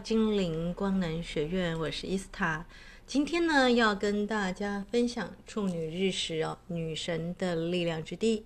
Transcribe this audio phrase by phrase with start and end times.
[0.00, 2.64] 精灵光能学院，我是伊斯塔。
[3.06, 8.44] 今天呢，要跟大家分享处女日食哦，女神的力量之地。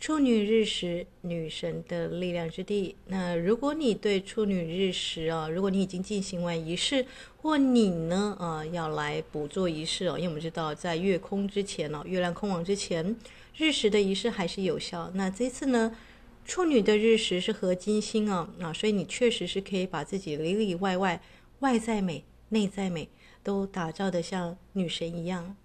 [0.00, 2.96] 处女日食，女神的力量之地。
[3.06, 7.04] 那如果你对处女日食啊，如果你已经进行完仪式，
[7.42, 13.14] 或你呢啊要来补做仪式哦，因为我们知道在月空之前哦，月亮空亡之前，
[13.56, 15.10] 日食的仪式还是有效。
[15.14, 15.94] 那这次呢？
[16.44, 21.22] 处女的日食是合金星哦，啊，所以你确实是可以把自己里里外外、
[21.60, 23.08] 外在美、内在美
[23.42, 25.56] 都打造的像女神一样。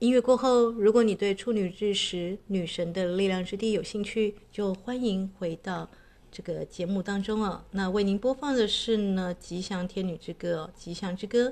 [0.00, 5.88] 音乐过后，如果你对处女日食女神的力量之地有兴趣，就欢迎回到
[6.30, 7.64] 这个节目当中哦。
[7.70, 11.48] 那为您播放的是呢《吉祥天女之歌》，《吉祥之歌》。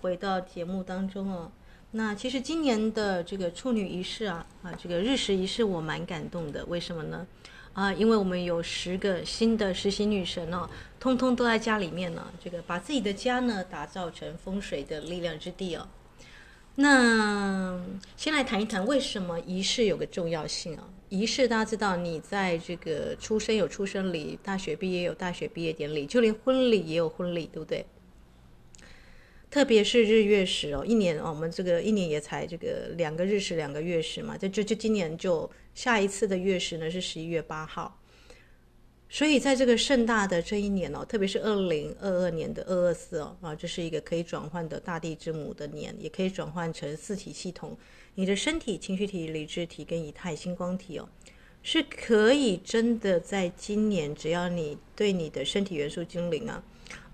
[0.00, 1.50] 回到节目当中哦，
[1.92, 7.26] 那其实今年的这个处女仪式啊啊，这个日食仪式我蛮感动的，为什么呢？
[7.72, 10.68] 啊，因为我们有十个新的实习女神哦，
[10.98, 15.86] 通通都在家里面呢，这个把自己的家呢打造成风水的力量之地哦。
[16.74, 17.80] 那
[18.16, 20.84] 先来谈一谈为什么仪式有个重要性啊？
[21.08, 27.86] 仪式大家知道，你在这个出生有出生礼，大学毕业有大学毕业典礼，就连婚礼也有婚礼，对不对？
[29.50, 37.98] 特别是日月食哦，一年哦，我们这个一年也才这个两个日食，两个月食嘛，这就就今年就下一次的月食呢是十一月八号，
[39.08, 47.74] 所以在这个盛大的这一年哦，特别是二零二二年的二二四哦啊，这是一个可以转换的大地之母的年，也可以转换成四体系统，
[48.16, 51.08] 你的身体、情绪体、理智体跟以太星光体哦，
[51.62, 56.62] 是可以真的在今年，只要你对你的身体元素精灵啊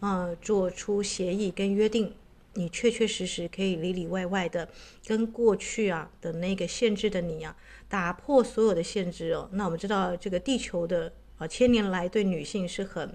[0.00, 2.12] 啊做出协议跟约定。
[2.54, 4.68] 你确确实实可以里里外外的
[5.06, 7.56] 跟过去啊的那个限制的你啊，
[7.88, 9.48] 打破所有的限制哦。
[9.52, 13.12] 那我们知道这个地球的啊千年来对女性是很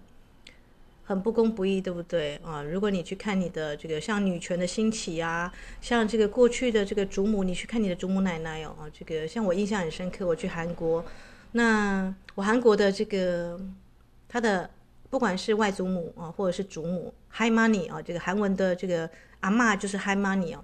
[1.06, 2.62] 很不公不义，对不对啊？
[2.62, 11.04] 如果你去看你的这个像女权的兴起啊，像这个过去的这个祖母，你去看你的祖母奶奶哦啊，这个像我印象很深刻，我去韩国，
[11.54, 13.60] 那我韩国的这个
[14.28, 14.70] 他的
[15.10, 19.10] 不管是外祖母啊，或者是祖母，Halmani 啊，这个韩文的这个。
[19.42, 20.64] 阿嬷就是 Halmani 哦，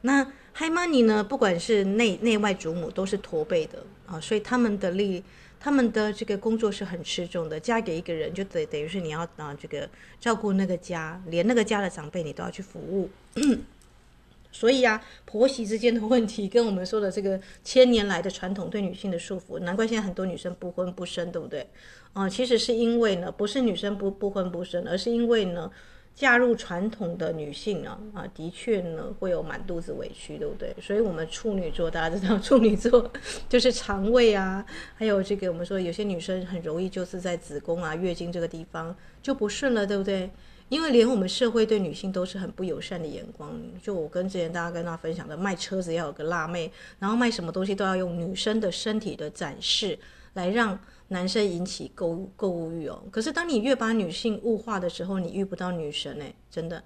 [0.00, 5.22] 那 Halmani 呢，不管是内内外祖母都是驼背的啊，所以他们的力，
[5.60, 7.58] 他们的这个工作是很吃重的。
[7.60, 9.88] 嫁给一个人，就等等于是你要啊，这个
[10.20, 13.10] 照顾那个家，连那个家的长辈你都要去服务。
[14.52, 21.68] 所以啊，婆媳之间的问题，跟我们说的这个千年来的传统对女性的束缚，难怪现在很多女生不婚不生，对不对？
[22.12, 25.70] 啊，其实是因为呢，不是女生不不婚不生，而是因为呢。
[26.14, 30.72] 嫁入传统的女性啊啊，的确呢会有满肚子委屈，对不对？
[30.80, 33.10] 所以，我们处女座大家知道，处女座
[33.48, 34.64] 就是肠胃啊，
[34.94, 40.30] 还有这个我们说有些女生很容易就是在子宫啊、月经这个地方就不顺了，对不对？
[40.68, 43.52] 因为连我们社会对女性都是很不友善的眼光。
[43.82, 46.70] 就我跟之前大家跟大家分享的，卖车子要有个辣妹，
[47.00, 49.98] 然后卖什么东西都要用女生的身体的展示
[50.34, 50.78] 来让。
[51.08, 56.82] 男生引起购购物欲哦，可是当你越把女性物化的时候，你遇不到女神哎，真的。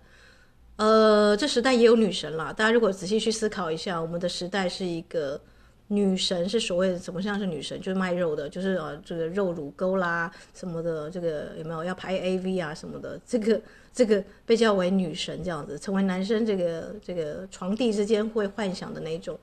[0.77, 2.53] 呃，这时代也有女神啦。
[2.53, 5.41] 大家如果仔细去思考一下，我们的时代是一个
[5.89, 13.21] 女神是所谓的怎么像是女神，就是卖肉的，就是呃这个肉乳沟啦什么的，这个有没有要拍 AV 啊什么的？
[13.27, 13.60] 这个
[13.92, 19.39] 这个被叫为女神这样子，成为男生这个这个床笫之间会幻想的那种。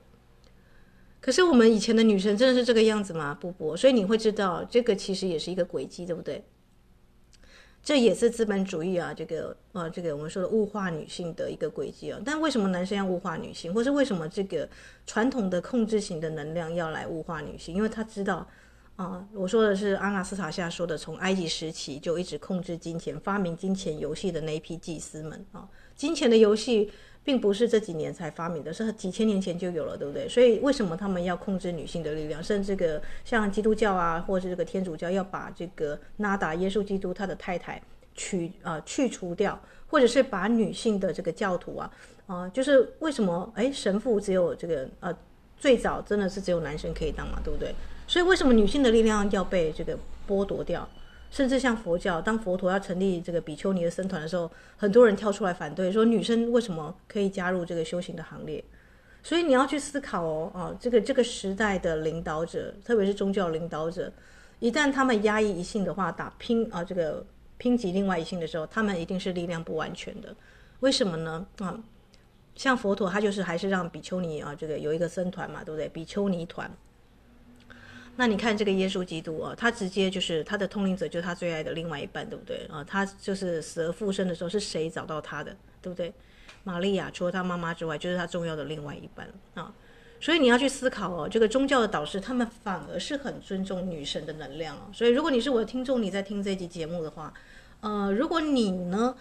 [1.26, 3.36] 可是我们以前的女神真的是这个样子吗？
[3.40, 6.44] 不不，所以你会知道，这个其实也是一个轨迹，对不对？
[7.82, 12.20] 这也是资本主义啊，这个啊，这个我们说的物化女性的一个轨迹啊。
[12.24, 14.68] 但为什么男生要物化女性，或是为什么这个
[15.04, 17.74] 传统的控制型的能量要来物化女性？
[17.74, 18.46] 因为他知道
[18.94, 26.92] 啊，我说的是阿纳斯塔夏说的，从埃及时期就一直控制金钱、发明金钱游戏的那一批祭司们啊，金钱的游戏。
[27.26, 30.28] 并不是这几年才发明的，是几千年前就有了，对不对？
[30.28, 32.40] 所以为什么他们要控制女性的力量？
[32.40, 37.82] 甚至这个像基督教啊，或者是这个天主教要把这个纳达耶稣基督他的太太
[38.14, 41.90] 取啊、去除掉，或者是把女性的这个教徒啊
[42.28, 45.12] 啊、就是为什么哎神父只有这个呃
[45.56, 47.74] 最早真的是只有男生可以当嘛，对不对？
[48.06, 50.88] 所以为什么女性的力量要被这个剥夺掉。
[51.30, 58.64] 甚至像佛教，当佛陀要成立这个比丘尼的僧团的时候，很多人跳出来反对，说女生为什么可以加入这个修行的行列？
[59.22, 64.10] 所以你要去思考哦，啊，这个这个时代的领导者，特别是宗教领导者，
[64.60, 67.26] 一旦他们压抑一性的话，打拼啊，这个
[67.58, 70.34] 拼击另外一性的时候，他们一定是力量不完全的。
[70.80, 71.44] 为什么呢？
[71.58, 71.76] 啊，
[72.54, 75.88] 像佛陀，他就是还是让比丘尼啊，这个有一个僧团嘛，对不对？
[75.88, 76.70] 比丘尼团。
[78.18, 82.82] 那你看这个耶稣基督啊，他直接就是他的通灵者，就是他最爱的另外一半，对不对啊？
[82.82, 86.12] 他就是死而复生的时候，是谁找到他的，对不对？
[86.64, 89.72] 玛利亚除了他妈妈之外，就是他重要的另外一半啊。
[90.18, 94.88] 所以你要去思考哦，这个宗教的导师他们反而是很尊重女神的能量哦。
[94.92, 97.32] 所以如果你是我的听众，你在听这集节目的话，
[97.80, 99.14] 呃，如果你呢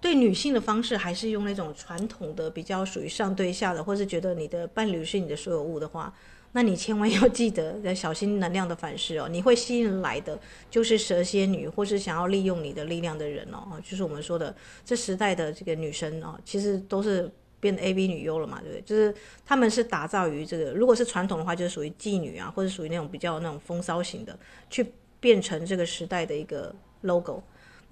[0.00, 6.12] 对女性的方式还是用那种传统的比较属于上对下的，或是觉得你的伴侣是你的所有物的话。
[6.52, 10.38] 那你千万 要记得要小心能量的反噬哦，你会吸引来的
[10.70, 14.54] 就是蛇蝎女，或是想要利用你的力量的人哦，就是我们说的
[14.84, 18.82] 这时代的这个女生哦，其实都是变 A B 女优了嘛，对不对？
[18.82, 19.14] 就是
[19.46, 24.38] 他们是打造于这个，如果是传统的话，就是属于妓女啊，或者属于那种比较那种风骚型的，
[24.68, 27.42] 去变成这个时代的一个 logo。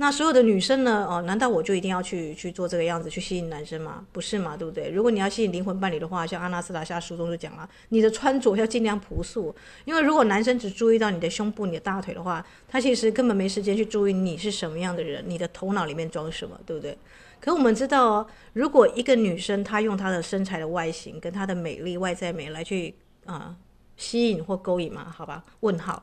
[0.01, 1.07] 那所有的女生呢？
[1.07, 4.03] 哦，难道我就一定要去去做这个样子去吸引男生吗？
[4.13, 4.89] 不是嘛，对不对？
[4.89, 9.55] 如果你要吸引灵魂伴侣的话，像阿纳斯塔夏书中就讲了，你的穿着要尽量朴素，
[9.85, 16.97] 因为如果男生只注意到你的胸部、你的大腿的话，他其实根本没时间去注意你是什么样的人，你的头脑里面装什么，对不对？
[17.39, 22.95] 可我们知道，如果一个女生她用她的身材的外形跟她的美丽外在美来去
[23.27, 23.55] 啊
[23.99, 25.45] 吸引或勾引嘛，好吧？
[25.61, 26.03] 问号。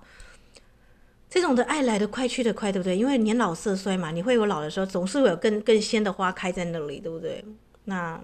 [1.30, 2.96] 这种的爱来得快去得快，对不对？
[2.96, 7.44] 因为年老色衰嘛，你会有老的时候，总是会有更更鲜的花开在那里，对不对？
[7.84, 8.20] 那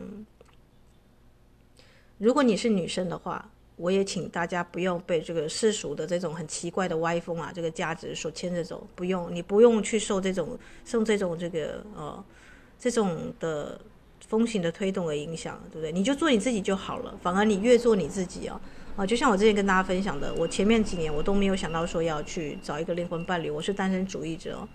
[2.18, 12.24] 如果你是女生的话，我也请大家不要被这个世俗的这种很奇怪的歪风啊，这个价值所牵着走，不用，你不用去受这种受这种这个呃
[12.80, 13.78] 这种的
[14.26, 15.92] 风行的推动的影响，对不对？
[15.92, 18.62] 你就做你自己就好了，反而你越做你自己啊。
[18.96, 24.68] 啊，就像我之前跟大家分享的，我前面几年我都没有想到说要去找一个灵魂伴侣，我是单身主义者。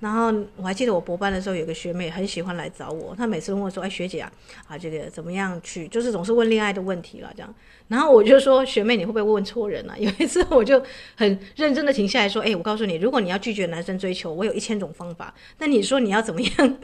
[0.00, 4.32] 然后我还记得我博班的时候，有个学妹很喜欢来找我，她每次问我说：“哎，学姐啊，
[4.68, 5.88] 啊这个怎么样去？
[5.88, 7.52] 就是总是问恋爱的问题了这样。”
[7.88, 10.80] 然后我就说：“学妹，你会不会问错人啊？”有一次我就
[11.16, 15.34] 很认真的停下来说：“哎，我告诉你，如果你要拒绝男生追求，我有一千种方法。
[15.58, 16.78] 那你说你要怎么样？”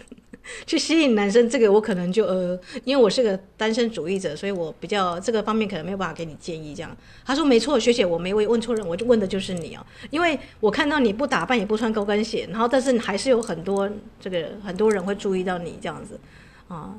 [0.66, 6.74] 去吸引男生，这个我可能就呃，因为我是个单身主义者，所以我比较这个方面可能没有办法给你建议。
[6.74, 16.18] 这样，他说没错，学姐我没问错人，我就问的就是你哦，因为我看到你不打扮也不穿高跟鞋，然后但是还是有很多这个很多人会注意到你这样子
[16.68, 16.94] 啊。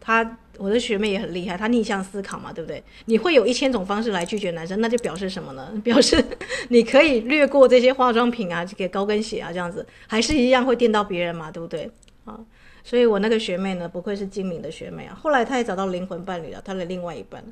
[0.00, 2.82] 他我的学妹也很厉害，她逆向思考嘛，对不对？
[3.06, 5.70] 你会有一千种方式来拒绝男生，那就表示什么呢？
[5.84, 6.24] 表示
[6.68, 11.90] 你可以略过这些化妆品啊，这个高跟鞋啊，这样子还是一样会电到别人嘛，对不对？
[12.24, 12.40] 啊。
[12.84, 15.18] 所以我那个学妹呢，不愧是精明的学妹啊。
[15.20, 17.44] 后来她也找到灵魂伴侣了，她的另外一半。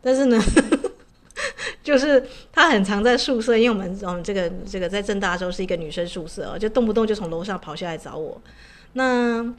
[0.00, 0.38] 但是呢，
[1.84, 8.40] 就是她很常在宿舍，因为我们我们这个这个在政大的时候是一个女生宿舍啊，就动不动就从楼上跑下来找我。
[8.94, 9.54] 那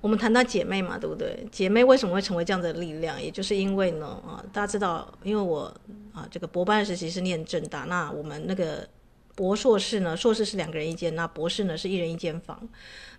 [0.00, 1.46] 我们谈到姐妹嘛，对不对？
[1.52, 3.22] 姐妹为什么会成为这样的力量？
[3.22, 5.72] 也就是因为呢啊，大家知道，因为我
[6.12, 8.88] 啊这个博班时期是念政大，那我们那个。
[9.34, 12.60] 博硕士呢，硕士是两个人一间，那博士呢是一人一间房。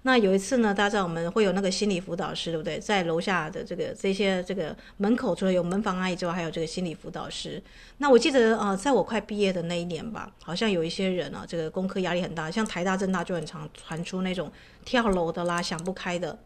[0.03, 2.79] 那有一次呢，大家知道我们会有那个心理辅导师，对不对？
[2.79, 7.61] 在楼下的这个这些这个门口，除了有门房阿姨之外，还有这个心理辅导师。
[7.99, 14.51] 那我记得啊、呃，在我快毕业的那一年吧，好像有一些人啊，这个功课压力很大，像台大、政大就很常传出那种
[14.83, 16.39] 跳楼的啦、想不开的。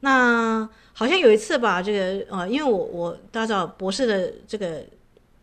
[0.00, 4.84] 那好像有一次吧，这个呃，因为我我大家知道博士的这个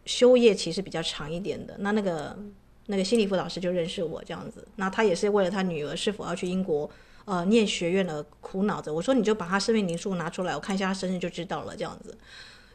[0.06, 2.38] 修业其实比较长一点的，那那个。
[2.88, 6.90] 那个心理辅导师就认识我这样子，那他也是为了他女儿是否要去英国
[7.26, 8.94] 呃念学院而苦恼着。
[8.94, 12.18] 我说你就把他生命灵数拿出来，我看一下他生日就知道了这样子。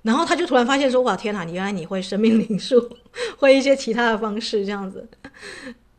[0.02, 2.96] 然后他就突然发现说：哇天哪，你原来你会生命灵数，
[3.38, 5.06] 会一些其他的方式这样子。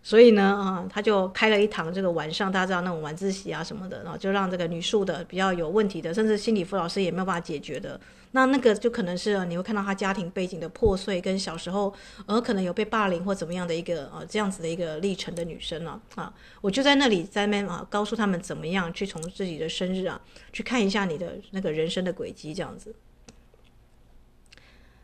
[0.01, 7.99] 所以呢，啊，他就开了一堂这个晚上，大家知道那种晚自习啊什么的，然后就让这个女数的比较有问题的，甚至心理辅导师也没有办法解决的，
[8.31, 11.93] 那那个就可能是你会看到他家庭背景的破碎，跟小时候
[12.25, 20.21] 呃可能有被霸凌或怎么样的一个呃这样子的一个历程的女生呢啊，我就在那里在那啊告诉他们怎么样去从自己的生日啊
[20.53, 22.95] 去看一下你的那个人生的轨迹这样子，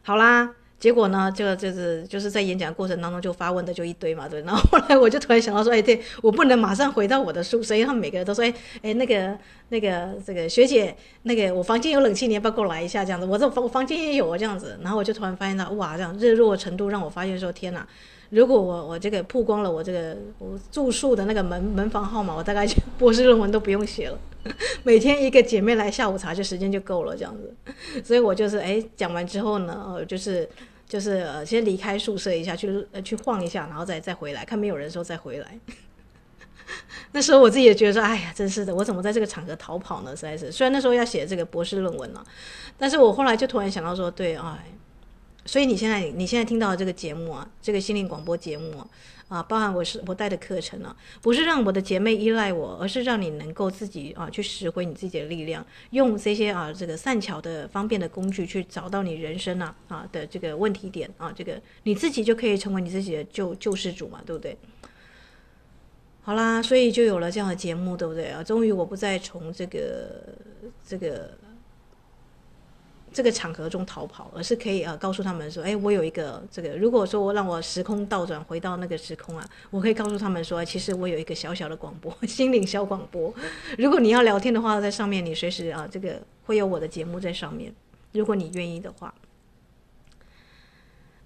[0.03, 0.55] 好啦。
[0.85, 4.39] 结果呢，就就是就是在演讲过程当中就发问的就一堆嘛，对。
[4.41, 9.35] 然后后来我就突然想到说，哎，对我不能马上回到我的宿舍，因为他们每个人都说，哎哎，那个
[9.69, 13.03] 那个这个学姐，那个我房间有冷气，你要不要过来一下？
[13.03, 14.77] 这样子，我这房我房间也有啊，这样子。
[14.83, 17.83] 然后我就突然发现到，哇，这样热络程度让我发现说，天哪，
[18.29, 24.19] 如果我我这个曝光了我这个我住宿的那个门门房号码，我大概就博士论文都不用写了，
[24.83, 27.51] 每天一个姐妹来下午茶就时间就够了这样子。
[28.03, 30.47] 所以我就是哎讲完之后呢，呃就是
[30.87, 35.59] 就是呃先离开宿舍一下，去呃去晃一下，然后再再回来，看没有人的时候再回来。
[37.11, 40.15] 那时候我自己也觉得说，哎呀，真是的，我怎么在这个场合逃跑呢？
[40.15, 42.25] 实在是，虽然那时候要写这个博士论文了，
[42.77, 44.65] 但是我后来就突然想到说，对，哎，
[45.45, 48.85] 所以你现在你现在听到的这个节目啊，这个心灵广播节目，
[49.27, 64.55] 啊，包含我是我带的课程啊，不是让我的姐妹依赖我，而是让你能够自己啊去拾回你自己的力量，用这些啊这个善巧的方便的工具去找到你人生啊啊的这个问题点啊，这个你自己就可以成为你自己的救救世主嘛，对不对？
[66.21, 68.43] 好啦，所以就有了这样的节目，对不对啊？
[68.43, 70.23] 终于我不再从这个
[70.83, 71.37] 这个
[73.15, 76.75] 这个场合中逃跑，而是可以啊告诉他们说，哎，我有一个这个。
[76.75, 83.33] 如果说我让我时空倒转回到那个时空啊，我可以告诉他们说，其实我有一个小小的广播，心灵小广播。
[83.77, 87.73] 如果你要聊天的话，在上面你随时啊，这个会有我的节目在上面，
[88.11, 89.13] 如果你愿意的话。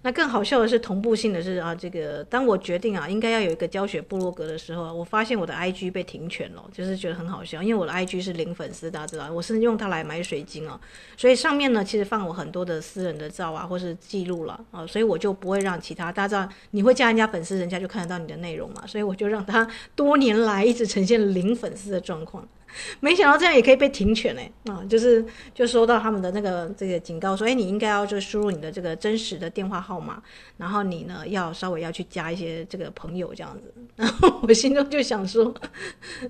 [0.01, 10.79] 那更好笑的是，同步性的是啊，这个当我决定啊，应该要有一个教学部落格的时候，我发现我的 IG 被停权了，就是觉得很好笑，因为我的 IG 是零粉丝，大家知道，我是用它来买水晶哦，
[11.18, 22.48] 所以上面呢，其实放我很多的私人的照啊，或是记录了啊，所以我就不会让其他大家知道，你会加人家粉丝，人家就看得到你的内容嘛，所以我就让他多年来一直呈现零粉丝的状况。
[22.99, 30.21] 没想到这样也可以被停权哎啊，就是就收到他们的那个这个警告说，哎，你应该要就输入你的这个真实的电话号码，
[30.57, 33.73] 然后你呢要稍微要去加一些这个朋友这样子。
[33.95, 35.53] 然后我心中就想说，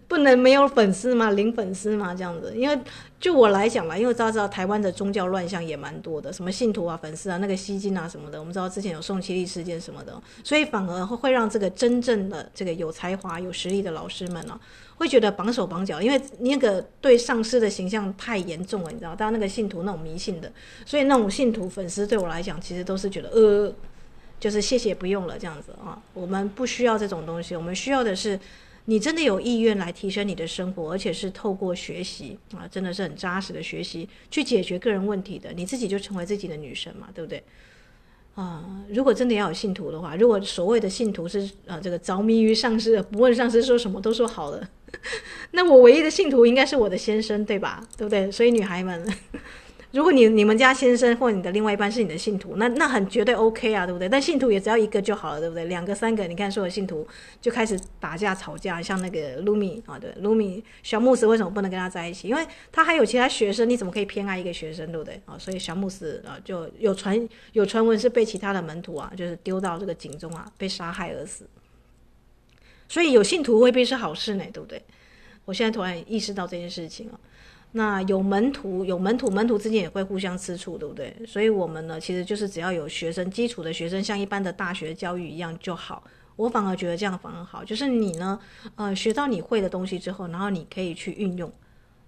[0.07, 2.53] 不能没有粉丝嘛，零粉丝嘛这样子。
[2.55, 2.79] 因为
[3.19, 14.59] 就我来讲吧，因为大家知道台湾的宗教乱象也蛮多的，什么信徒啊、粉丝啊、那个吸金啊什么的，我们知道之前有宋其力事件什么的，所以反而会让这个真正的这个有才华、有实力的老师们呢、
[14.99, 20.51] 会觉得绑手绑脚，因为那个对上司的形象太严重了，你知道，大家那个信徒那种迷信的，
[20.85, 23.73] 所以那种信徒粉丝对我来讲，其实都是觉得呃，
[24.41, 28.37] 就是谢谢不用了这样子啊，我们不需要这种东西，我们需要的是
[28.85, 37.41] 你真的有意愿来提升你的生活，而且是透过学习啊，真的是很扎实的学习去解决个人问题的，你自己就成为自己的女神嘛，对不对？
[38.35, 44.69] 啊，如果真的要有信徒的话，如果所谓的信徒是啊这个着迷于上师，不问上师说什么都说好了。
[45.51, 47.83] 那我唯一的信徒应该是我的先生，对吧？
[47.97, 48.31] 对不对？
[48.31, 49.07] 所以女孩们，
[49.91, 54.07] 如果你你们家先生或你的另外一半是你的信徒，那那很绝对 OK 啊，对不对？
[54.07, 55.65] 但信徒也只要一个就好了，对不对？
[55.65, 57.07] 两个三个，你看所有信徒
[57.41, 62.27] 就开始打架吵架，像那个卢米啊，对，卢米小牧师为什么不能跟他在一起？
[62.27, 65.19] 因为他还有其他学生，你怎么可以偏爱一个学生，对不对？
[65.25, 71.47] 啊，所以小牧师啊就有传有传闻是被其他的门徒啊，就是丢到这个井中啊，被杀害而死。
[72.89, 74.83] 所以有信徒未必是好事呢，对不对？
[75.45, 77.19] 我现在突然意识到这件事情了。
[77.71, 81.15] 那有门徒，有门徒，门徒之间也会互相吃醋，对不对？
[81.25, 86.03] 所以我们呢，其实就是只要有学生，基础的学生，像一般的大学教育一样就好。
[86.35, 88.39] 我反而觉得这样反而好，就是你呢，
[88.75, 91.51] 呃，学到你会的东西之后，然后你可以去运用，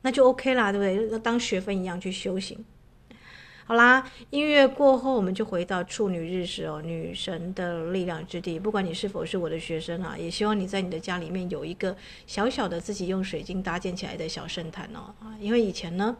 [0.02, 1.20] 那就 OK 啦，对不对？
[1.20, 2.58] 当学分一样去修行。
[3.66, 8.60] 好啦，音乐过后，我们就回到处女日时哦，女神的力量之地。
[8.60, 11.96] 不管你是否是我的学生啊，也希望你在你的家里面有一个
[12.28, 16.18] 小小的自己用水晶搭建起来的小圣坛哦啊，因为以前呢，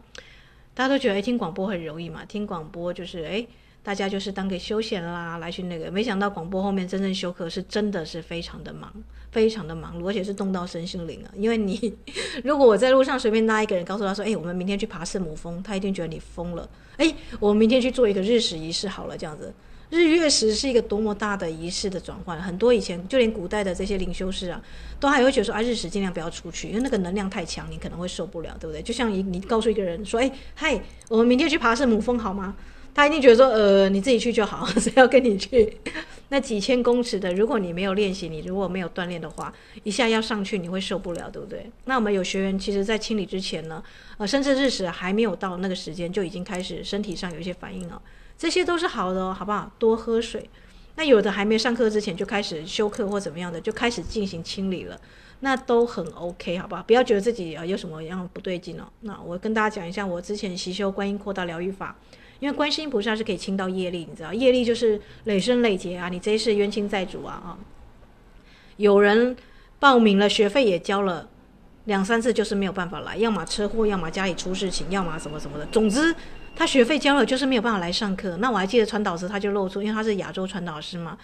[0.72, 3.46] 大家都觉得诶听广播很容易嘛，听广播就是诶。
[3.84, 8.92] 大家就是当个休闲啦，来去那个，没想到广播后面真正修课是真的是非常的忙，
[9.32, 11.30] 非常的忙碌，而且是动到身心灵啊。
[11.36, 11.92] 因为你
[12.44, 16.68] 如果我在路上随便拉一个人，告诉他说：“哎，我们明天去爬圣母峰”，他一定觉得你疯了。
[16.96, 19.52] 哎，我们明天去做一个日食仪式好了，这样子。
[19.90, 24.62] 日月食是一个多么大的仪式的转换，很多以前就连古代的这些灵修师啊，
[25.00, 32.54] 都还会觉得说：“啊，日食尽量不要出去，因为那个能量太强，你可能会受不了，对不对？”就像你你告诉一个人说：“哎，嗨，我们明天去爬圣母峰好吗？”
[32.94, 35.76] 他一定觉得说，呃，你自己去就好， 谁要跟你去？
[36.28, 41.70] 那几千公尺的，如果你没有练习，你如果没有锻炼的话，一下要上去你会受不了，对不对？
[41.84, 43.82] 那我们有学员，其实在清理之前呢，
[44.16, 48.00] 呃，甚至日食还没有到那个时间，就已经开始身体上有一些反应了，
[48.38, 49.70] 这些都是好的哦，好不好？
[49.78, 50.48] 多喝水。
[50.96, 54.98] 那有的还没上课之前就开始休课或怎么样的，就开始进行清理了，
[55.40, 56.82] 那都很 OK，好不好？
[56.82, 58.84] 不要觉得自己啊有什么样不对劲哦。
[59.00, 61.96] 那我跟大家讲一下，我之前习修观音扩大疗愈法。
[62.42, 67.56] 因为观世音菩萨是可以清到业力，你知道，业力就是累生累劫啊，你这一世冤亲债主啊啊！
[68.78, 69.36] 有人
[69.78, 71.28] 报名了，学费也交了
[71.84, 75.64] 两三次，就是没有办法来，要么车祸，要么家里出事情，要么什么什么的。
[75.66, 76.12] 总之，
[76.56, 78.36] 他学费交了，就是没有办法来上课。
[78.38, 81.16] 那我还记得传导师他就露出，因为他是亚洲传导师嘛，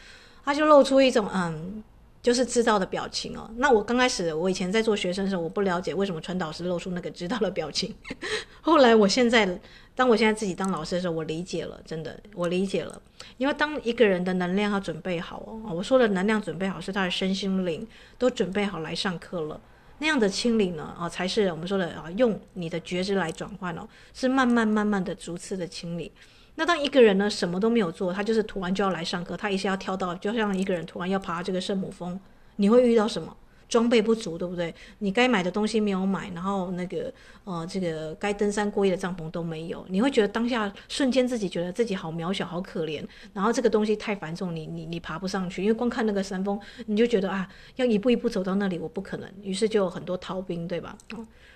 [0.45, 1.83] 他就露出一种嗯。
[2.21, 3.49] 就是知道的表情哦。
[3.59, 7.95] 那我刚开始，我以前在做学生的时候，我不了解为什么传导师露出那个知道的表情。
[8.61, 9.59] 后来，我现在
[9.99, 13.02] 当我现在自己当老师的时候，我理解了，真的，我理解了。
[13.37, 17.85] 因为当一个人的能量要准备好哦，我说的能量准备好，是他的身心灵
[18.17, 19.61] 都准备好来上课了。
[19.99, 26.12] 那样的清理呢，啊，才是我们说的啊，用你的觉知来转换哦，是慢慢慢慢的逐次的清理。
[26.55, 32.19] 那当一个人呢，什么都没有做，他就是突然就要来上课，他一下要跳到，就像一个人突然要爬这个圣母峰，
[32.55, 33.37] 你会遇到什么？
[33.69, 34.75] 装备不足，对不对？
[34.99, 37.13] 你该买的东西没有买，然后那个
[37.45, 43.05] 呃，这个该登山过夜的帐篷都没有，你会觉得当下瞬间自己觉得自己好渺小，好可怜。
[43.33, 49.31] 然后这个东西太繁重，你你你爬不上去，因为光看那个山峰，你就觉得啊，要一步一步走到那里，我不可能。
[49.43, 50.97] 于是就有很多逃兵，对吧？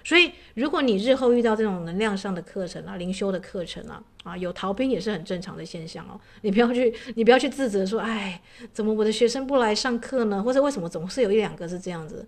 [0.05, 6.21] 所以如果你日后遇到这种能量上的课程啊，灵修的课程啊，啊，有逃兵也是很正常的现象哦。
[6.43, 8.41] 你不要去，你不要去自责说，哎，
[8.73, 10.43] 怎么我的学生不来上课呢？
[10.43, 12.27] 或者为什么总是有一两个是这样子？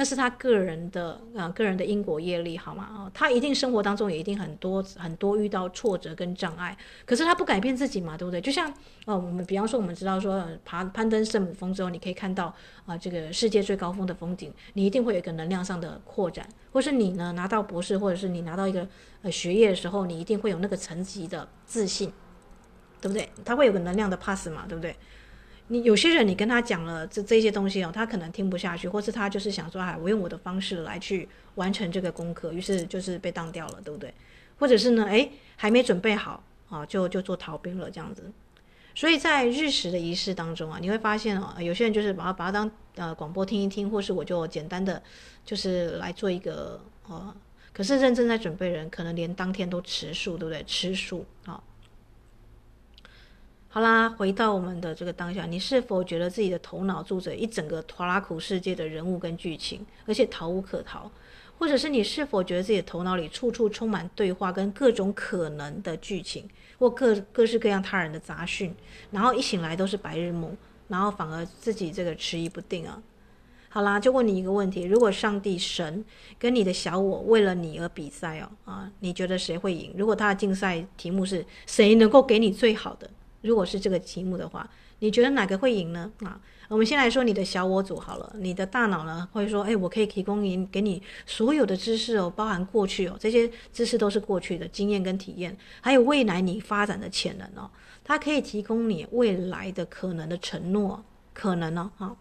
[0.00, 2.84] 那是他个人的啊、个人的因果业力，好吗？
[2.84, 8.40] 啊，他一定生活当中也一定很多很多遇到挫折跟障碍，可是他不改变自己嘛，对不对？
[8.40, 8.72] 就像
[9.04, 12.46] 呃，我们比方说，我们知道说，爬攀登圣母峰之后，你可以看到
[12.86, 18.88] 啊、这个世界最高峰的风景，你一定会有一个能量上的扩展，或是你呢拿到博士，或者是你拿到一个
[19.20, 22.10] 呃学业的时候，你一定会有那个层级的自信，
[23.02, 23.28] 对不对？
[23.44, 24.96] 他会有个能量的 pass 嘛，对不对？
[25.72, 34.12] 你有些人，你跟他讲了这这些东西哦，他可能听不下去，或是他就是想说，哎，我用我的方式来去完成这个功课，于是就是被当掉了，对不对？
[34.58, 38.24] 或者是呢，哎，还没准备好啊，就就做逃兵了这样子。
[38.96, 45.00] 所以在日食的仪式当中啊，你会发现啊，有些人就是把它把它当呃广播听一听，或是我就简单的
[45.44, 47.32] 就是来做一个呃，
[47.72, 50.64] 可是认真在准备人，可能连当天都吃素，对不对？
[50.64, 51.62] 吃素啊。
[53.72, 61.08] 好啦，回到我们的这个当下，你是否觉得自己的头脑住着一整个拖拉库世界的人物跟剧情，而且逃无可逃？
[61.56, 68.74] 或者是你是否觉得自己的头脑里处处充满对话跟各种可能的剧情，或各各式各样他人的杂讯，
[69.12, 70.56] 然后一醒来都是白日梦，
[70.88, 73.00] 然后反而自己这个迟疑不定啊？
[73.68, 76.04] 好啦，就问你一个问题：如果上帝神
[76.40, 79.94] 跟你的小我为了你而比赛哦，啊，你觉得谁会赢？
[79.96, 83.08] 如果他的竞赛题目是谁能够给你最好的？
[83.42, 86.10] 如果是这个题目的话，你觉得哪个会赢呢？
[86.24, 88.34] 啊，我们先来说你的小我组好了。
[88.38, 97.70] 你的大脑呢会说，哎，我可以提供你给你所有的知识哦，包含过去哦，这些知识都是过去的经验跟体验，还有未来你发展的潜能哦，
[98.04, 102.14] 它可以提供你未来的可能的承诺，可能呢，啊，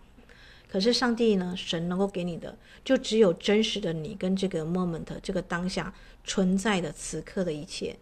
[0.72, 7.98] 可是上帝呢，神能够给你的，就只有真实的你跟这个 moment 这个当下存在的此刻的一切。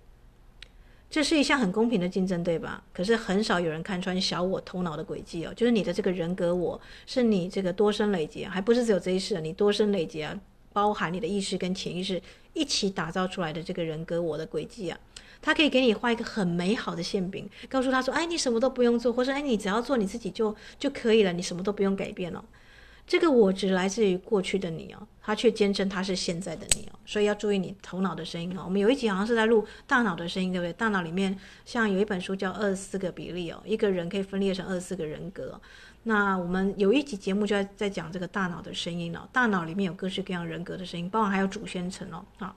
[1.10, 2.84] 这是一项很公平的竞争，对吧？
[2.94, 10.38] 可是很少有人看穿小我头脑的轨迹哦，就是你的这个人格我，是你这个多生累劫，还不是只有这一世啊，你多生累积啊，
[10.74, 12.22] 包含你的意识跟潜意识
[12.54, 15.00] 一起打造出来的这个人格我的轨迹啊，
[15.42, 22.44] 他可以给你画一个很美好的馅饼，告诉他说，哎，你什么都不用做，或者哎，你只要做你自己就就可以了，你什么都不用改变了。
[23.08, 28.62] 这个我只来自于过去的你哦，他却坚称他是现在的你哦，所以要注意你头脑的声音哦。
[28.64, 30.72] 我们有一集好像是在录大脑的声音，对不对？
[30.72, 35.60] 大脑里面像有一本书叫《二十四个比例》哦，一个人可以分裂成二十四个人格。
[36.04, 42.56] 那我们有一集节目就在在讲这个大脑的声音哦，大脑里面有各式各样人格的声音，包括还有祖先层哦啊，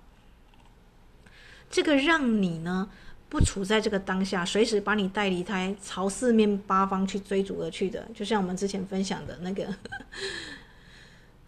[1.68, 2.88] 这个让你呢。
[3.28, 9.72] 不处在这个当下，随时把你带离开，朝四面八方去追逐而去的，就像我们之前分享的那个，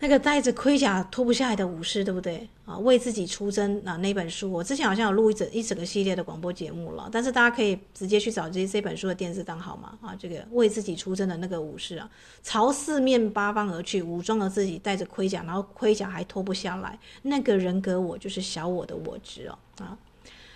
[0.02, 2.44] 那个带着盔甲脱不下来的武士，对不对？
[2.66, 9.96] 啊，为自己出征啊，那本书，我之前好像有录一整一整个系列的广播节目了，但是大家可以直接去找这这本书的电视档好吗？
[10.00, 12.10] 啊，这个为自己出征的那个武士啊，
[12.42, 19.96] 朝四面八方而去，武装了自己，带着盔甲，然后盔甲还脱不下来，那个人格我就是小我的我执哦，啊。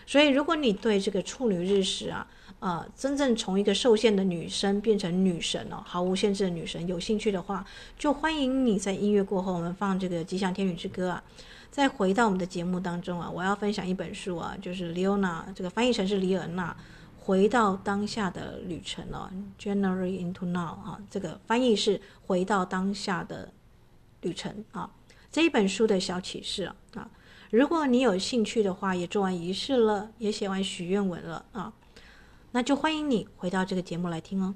[0.09, 2.25] 所以，如果你对这个处女日食啊，
[2.59, 7.65] 呃，真正从一个受限的女生变成女神哦，毫无限制的女神有兴趣的话，
[7.99, 11.23] 就欢迎你在音乐过后，我们放这个《吉祥天女之歌》啊，
[11.71, 16.75] 再回到我们的节目当中啊，我要分享一本书啊，就是李欧娜这个翻译成是李尔娜
[17.25, 19.31] 《回到当下的旅程》哦，
[19.63, 23.53] 《January into Now》啊，这个翻译是《回到当下的
[24.23, 24.91] 旅程》啊，
[25.31, 27.09] 这一本书的小启示啊。
[27.51, 31.73] 如果你有兴趣的话，也做完仪式了，也写完许愿文了啊，
[32.57, 34.55] 那就欢迎你回到这个节目来听哦。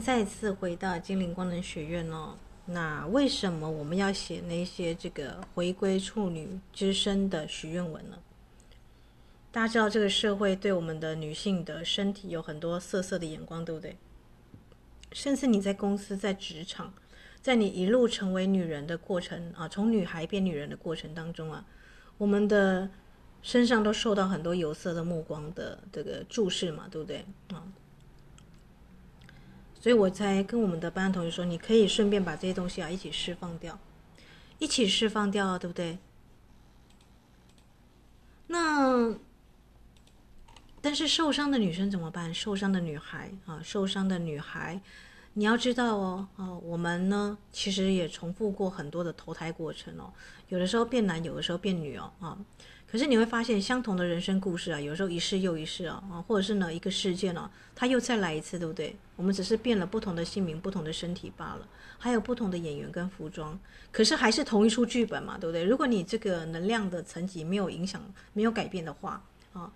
[0.00, 2.36] 再次回到精灵光能学院哦。
[2.66, 8.18] 那为什么我们要写那些这个回归处女之身的许愿文呢？
[9.52, 13.96] 大家知道这个社会对我们的女性的身体有很多色色的眼光，对不对？
[15.12, 16.92] 甚至你在公司、在职场，
[17.40, 21.64] 在你一路成为女人的过程啊，从女孩变女人的过程当中啊，
[22.18, 22.90] 我们的
[23.42, 27.62] 身上都受到很多有色的目光的这个注视嘛，对不对啊？
[29.78, 33.78] 所以我才跟我们的班同学说，你可以顺便把这些东西啊一起释放掉，
[34.58, 35.98] 一起释放掉啊，对不对？
[38.48, 39.14] 那
[40.80, 42.32] 但是受伤的女生怎么办？
[42.34, 44.80] 受伤的女孩啊，受伤的女孩，
[45.34, 50.12] 你要知道哦，啊，我们呢其实也重复过很多的投胎过程哦，
[50.48, 52.38] 有的时候变男，有的时候变女哦，啊。
[52.96, 58.96] 可是你会发现，相同的人生故事啊，有时候一世又一世啊，啊，或者是呢一个事件啊，它又再来一次，对不对？
[59.16, 63.60] 我们只是变了不同的姓名、不同的身体罢了，还有不同的演员跟服装，
[63.92, 65.62] 可是还是同一出剧本嘛，对不对？
[65.62, 69.70] 如果你这个能量的层级没有影响、没有改变的话啊，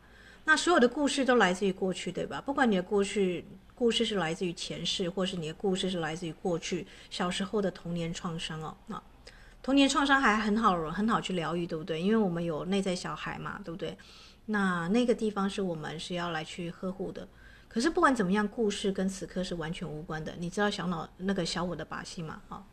[0.47, 2.41] 那所有的故事都来自于过去，对吧？
[2.41, 9.03] 不管你的过去故事是来自于前世，或是你的故事是来自于过去小时候的童年创伤哦，那。
[9.63, 12.01] 童年创伤还很好，很好去疗愈，对不对？
[12.01, 13.97] 因为我们有内在小孩嘛，对不对？
[14.47, 17.29] 那那个地方是我们是要来去呵护的。
[17.69, 20.35] 可是不管怎么样，故事跟此刻是完全无关的。
[20.39, 22.41] 你知道小脑那个小我的把戏吗？
[22.49, 22.65] 啊，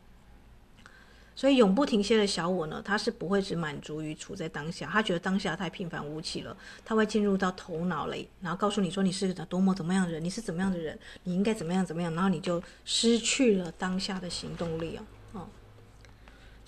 [1.36, 15.46] 所以永不停歇的小我呢，他是不会只满足于处在当下，他觉得当下太平凡无奇了，他会进入到头脑里，然后告诉你说你是多么怎么样的人，你是怎么样的人，你应该怎么样怎么样，然后你就失去了当下的行动力啊。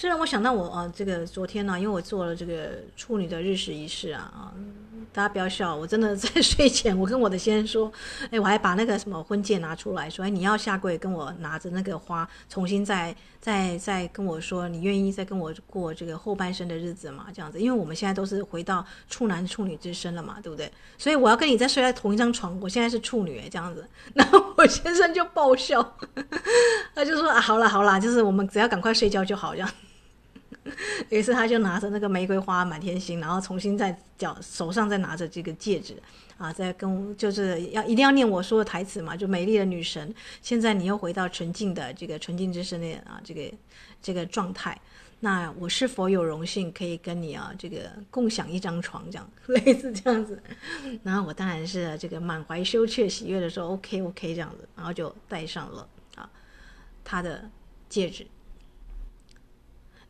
[0.00, 4.48] 这让我想到我啊，这个昨天呢、因为我做了这个处女的日食仪式啊啊，
[5.12, 7.92] 大家不要笑，我真的在 睡前，我跟我的先生说，
[8.30, 17.26] 哎，我还把那个什么婚戒拿出来说，哎，你要下跪跟我拿着那个花，重新再再再跟我说，你愿意再跟我过这个后半生的日子吗？
[17.34, 20.72] 这样子，因为我们现在都是回到处男处女之身了嘛，对不对？
[20.96, 23.86] 所以我要跟你再睡在同一张床，我现在是处女，这样子，
[24.16, 25.98] 然后我先生就爆笑，
[26.96, 29.70] 他就说啊，好啦好啦，就是我们只要赶快睡觉就好这样。
[31.10, 35.94] 于是他就拿着那个玫瑰花满天星，然后重新在脚手上再拿着这个戒指，
[36.38, 43.42] 啊，在跟就是要一定要念我说的台词嘛，就美丽的女神，现在你又回到纯净的这个纯净之身的啊这个
[44.02, 44.78] 这个状态，
[45.20, 50.42] 那我是否有荣幸可以跟你啊这个共享一张床这样 类似这样子，
[51.02, 56.28] 然后我当然是这个满怀羞怯喜悦的说 OK OK 这样子，然后就戴上了啊
[57.04, 57.48] 他的
[57.88, 58.26] 戒指。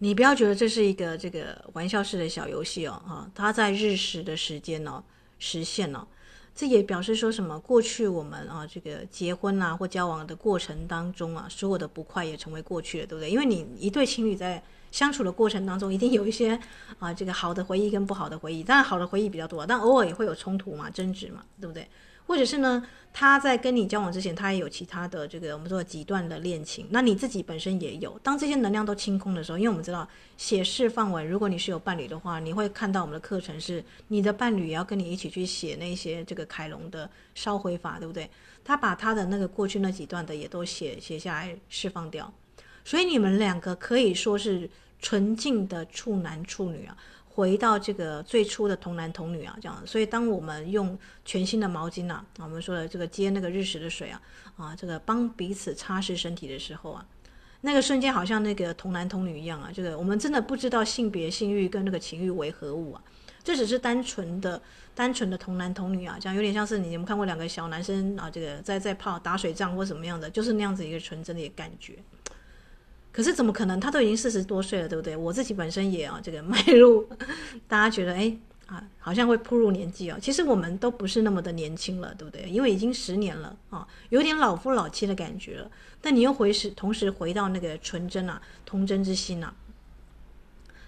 [0.03, 5.05] 你不要觉得这是一个这个玩笑式的小游戏哦，哈，它在日食的时间呢
[5.39, 6.09] 实现了，
[6.55, 7.61] 这也表示说什么？
[7.61, 13.31] 过去我们啊这个结婚啊或交往的过程当中啊，所有的不快也成为过去了，对不对？
[13.31, 16.59] 因为你一对情侣在相处的过程当中，一定有一些
[16.99, 21.87] 啊这个好的回忆跟不好的回忆，当然好的回忆比较多，但偶尔也会有冲突嘛，争执嘛，对不对？
[22.31, 28.17] 或者是呢，他在跟你交往之前，他也有其他的这个我们说的几段的恋情，那你自己本身也有。
[28.23, 38.31] 当这些能量都清空的时候，因为我们知道写释放文，如果你是有伴侣的话，你会看到我们的课程是你的伴侣也要跟你一起去写那些这个凯龙的烧毁法，对不对？
[38.65, 42.33] 他把他的那个过去那几段的也都写写下来释放掉，
[42.85, 46.97] 所以你们两个可以说是纯净的处男处女啊。
[47.33, 54.21] 回到这个最初的童男童女啊，这样，所以当我们用全新的毛巾、啊，我们说的这个接那个日食的水啊，
[54.57, 57.07] 啊，这个帮彼此擦拭身体的时候啊，
[57.61, 63.03] 那个瞬间好像那个童男童女一样啊，这个我们真的不知道性别、性欲跟那个情欲为何物啊，
[63.45, 64.61] 这只是单纯的、
[64.95, 71.97] 单纯的童男童女啊，这样有点像是你们看过两个小男生啊，这个在在泡打水仗或什么样的，就是那样子一个纯真的感觉。
[73.21, 73.79] 可是怎么可能？
[73.79, 75.15] 他都已经四十多岁了，对不对？
[75.15, 77.07] 我自己本身也啊，这个 迈入，
[77.69, 80.17] 大家觉得哎啊，好像会步入年纪哦。
[80.19, 82.49] 其实我们都不是那么的年轻了，对不对？
[82.49, 85.71] 因为已经十年了啊，有点老夫老妻的感觉了。
[86.01, 89.53] 但你又回时，同时回到那个纯真啊，童真之心啊，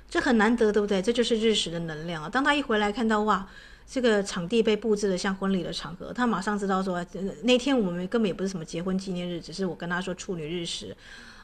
[0.08, 1.02] 这很难得，对不对？
[1.02, 2.30] 这就是日食的能量啊。
[2.30, 3.46] 当他一回来看到哇，
[3.86, 7.04] 这个场地被布置得像婚礼的场合，他马上知道说，
[7.42, 10.96] 那天我们根本也不是什么结婚纪念日，只是我跟他说处女日食。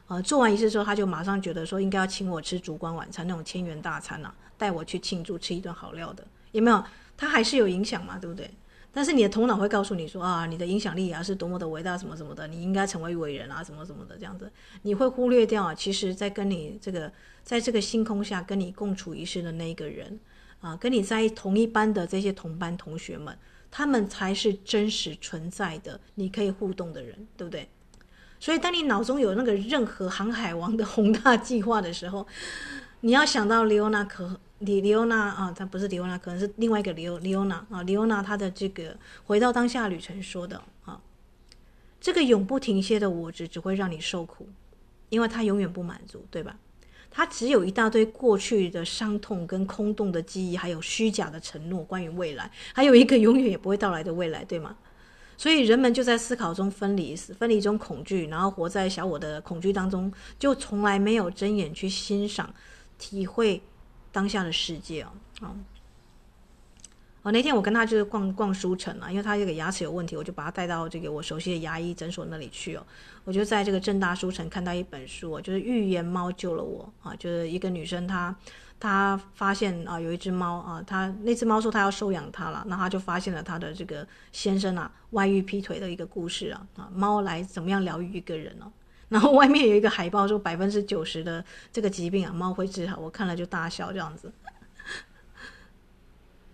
[0.09, 6.83] 呃，做完仪式之后，他就马上觉得说应该要请我吃烛光晚餐那种千元大餐呐、啊，带我去庆祝，吃一顿好料的，有没有？
[7.15, 8.49] 他还是有影响嘛，对不对？
[8.91, 17.11] 但是你的头脑会告诉你说啊，你的影响力啊是多么的伟大，什么什么的，你应该成为伟人啊，什么什么的这样子，你会忽略掉啊，其实在跟你这个
[17.43, 20.19] 在这个星空下跟你共处一室的那一个人
[20.59, 23.37] 啊，跟你在同一班的这些同班同学们，
[23.69, 27.69] 他们才是真实存在的，你可以互动的人，对不对？
[28.39, 32.25] 所以，当你脑中有那个任何航海王的宏大计划的时候，
[33.01, 40.99] 你要想到李欧娜可李李欧娜啊，他不是李欧娜，可能是另外一个李欧李欧娜啊，李欧娜他的这个回到当下旅程说的啊，
[41.99, 44.47] 这个永不停歇的我执只会让你受苦，
[45.09, 46.55] 因为他永远不满足，对吧？
[47.11, 54.77] 他只有一大堆过去的伤痛跟空洞的记忆，还有虚假的承诺关于未来，还有一个永远也不会到来的未来，对吗？
[55.39, 62.53] 所以人们就在思考中分离，分离中恐惧，然后活在小我的恐惧当中，就从来没有睁眼去欣赏、
[62.97, 63.61] 体会
[64.11, 65.07] 当下的世界哦。
[65.39, 65.55] 哦，
[67.21, 72.85] 哦，那天我跟他就是逛逛书城啊，因为他这个牙齿有问题，我就把他带到这个我熟悉的牙医诊所那里去哦。
[73.23, 78.35] 我就在这个正大书城看到一本书，就是《预言猫救了我》啊，就是一个女生她。
[78.79, 88.71] 他发现啊，有一只猫啊，他那只猫说他要收养它了，那他就发现了他的这个先生啊外遇劈腿的一个故事啊啊，猫来怎么样疗愈一个人呢、
[89.09, 94.31] 然后外面有一个海报说百分之九十的这个疾病啊，猫会治好，我看了就大笑这样子。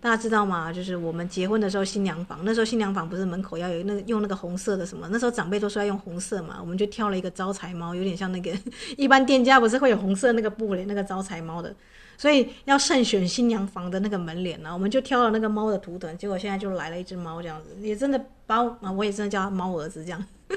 [0.00, 0.72] 大家知道吗？
[0.72, 5.08] 就是我们结婚的时候新娘房，那时候新娘房不是门口要有那个用那个红色的什么？
[5.12, 8.52] 那时候长辈都说要用红色嘛，我们就挑了一个招财猫，有点像那个
[8.98, 11.74] 一般店家不是会有红色那个布帘那个招财猫的。
[12.18, 20.24] 所以要慎选新娘房的那个门帘呢，我们就挑了那个猫的图腾，结果现在就来了一只猫这样子，也真的把我啊，我也真的叫它猫儿子这样，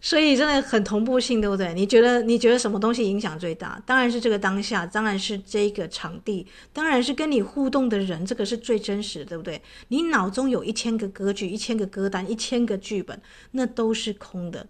[0.00, 1.74] 所以真的很同步性，对不对？
[1.74, 3.80] 你觉得你觉得什么东西影响最大？
[3.84, 9.60] 当然是这个当下，当然是这个场地，当然是跟你互动的人，这个是最真实，对不对？
[9.88, 14.66] 你脑中有一千个歌剧，一千个歌单，一千个剧本，那都是空的。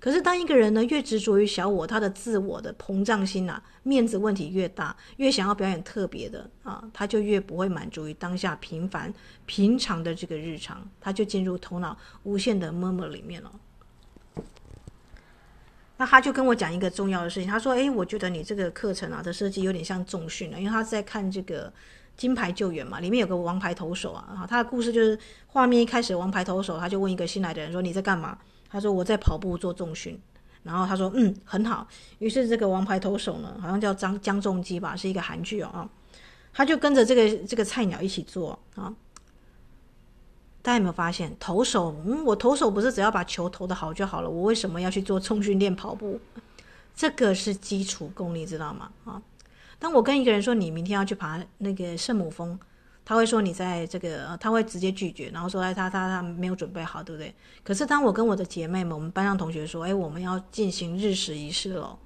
[0.00, 9.12] 可是，当一个人呢越执着于小我，他的自我的膨胀心啊，面子问题越大，越想要表演特别的啊，他就越不会满足于当下平凡
[9.44, 13.50] 平常的这个日常，他就进入头脑无限的 murmur 里面了。
[15.96, 21.72] 那他就跟我讲一个重要的事情，他说：“诶，我觉得你这个课程啊的设计有点像重训了，因为他在看这个
[22.16, 28.38] 金牌救援嘛，里面有个王牌投手啊，他的故事就是画面一开始，王牌投手他就问一个新来的人说：你在干嘛？”
[28.70, 30.20] 他说我在跑步做重训，
[30.62, 31.86] 然后他说嗯很好，
[32.18, 35.88] 于是这个王牌投手呢，好像叫张江仲基吧，是一个韩剧哦，
[36.52, 38.94] 他就跟着这个这个菜鸟一起做啊。
[40.60, 41.94] 大家有没有发现投手？
[42.04, 46.20] 嗯，我投手不是只要把球投得好就好了，我为什么要去做重训练跑步？
[46.94, 48.90] 这个是基础功，你知道吗？
[49.04, 49.22] 啊，
[49.78, 52.58] 当我跟一个人说你明天要去爬那个圣母峰。
[53.08, 57.34] 他会说你在这个，他会直接拒绝，然后说哎，他他他没有准备好，对不对？
[57.64, 61.98] 可是当我跟我的姐妹们，我们班上同学说，哎，我们要进行日食仪式了，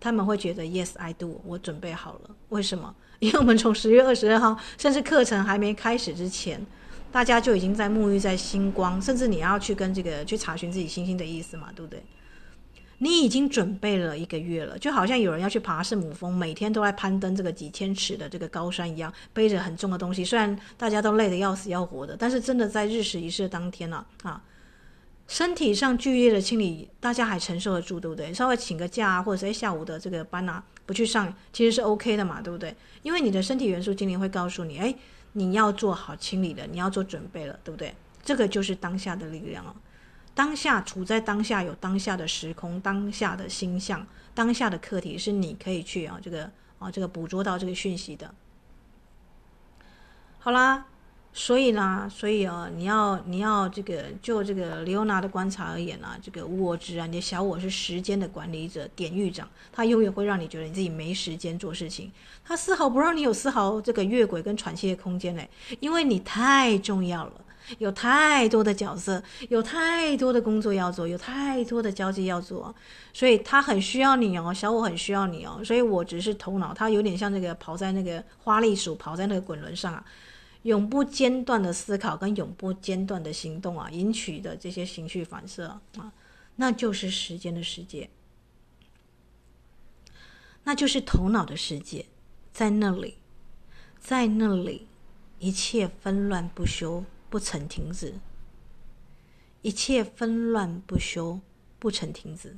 [0.00, 2.30] 他们会觉得 Yes, I do，我准备好了。
[2.48, 2.94] 为什么？
[3.20, 6.64] 因为我们从十月二十二号，甚至课程还没开始之前，
[7.12, 12.02] 大家就已经在沐浴在星光，甚至你要去跟这个去查询自己星星的意思嘛，对不对？
[12.98, 20.24] 你已经准备了一个月了，就好像有人要去爬圣母峰，每天都在攀登这个几千尺的这个高山一样，背着很重的东西。
[20.24, 24.42] 虽然大家都累得要死要活的，但是真的在日食仪式当天呢，啊， 啊，
[25.28, 28.32] 身体上剧烈的清理，大家还承受得住，对不对？
[28.32, 32.74] 稍微请个假啊，或者是下午的这个班啊，不去上，其实是 OK 的嘛，对不对？
[33.02, 34.94] 因为你的身体元素精灵会告诉你，哎，
[35.32, 37.94] 你要做好清理的，你要做准备了，对不对？
[38.24, 39.74] 这个就是当下的力量啊。
[40.36, 48.34] 当下处在当下，有当下的时空，当下的星象，当下的课题是你可以去啊，这个啊，这个捕捉到这个讯息的。
[50.38, 50.84] 好啦，
[51.32, 62.12] 所以呢，所以啊，你要你要这个就这个李欧娜的观察而言啊，这个我执啊，你的小我是时间的管理者、典狱长，他永远会让你觉得你自己没时间做事情，
[62.44, 65.48] 他丝毫不让你有丝毫这个越轨跟喘息的空间嘞，
[65.80, 67.32] 因为你太重要了。
[67.78, 72.74] 有太多的角色，有太多的工作要做，有太多的交际要做，
[73.12, 80.04] 所以他很需要你哦，小我很需要你哦，所以我只是头脑，他有点像那个跑在那个花栗鼠跑在那个滚轮上啊，
[80.62, 86.12] 永不间断的思考跟永不间断的行动啊，引起的这些情绪反射啊，
[86.56, 88.08] 那就是时间的世界，
[90.64, 92.06] 那就是头脑的世界，
[92.52, 93.18] 在那里，
[93.98, 94.86] 在那里，
[95.38, 97.04] 一切纷乱不休。
[97.36, 98.14] 不曾停止，
[99.60, 101.38] 一切纷乱不休，
[101.78, 102.56] 不曾停止。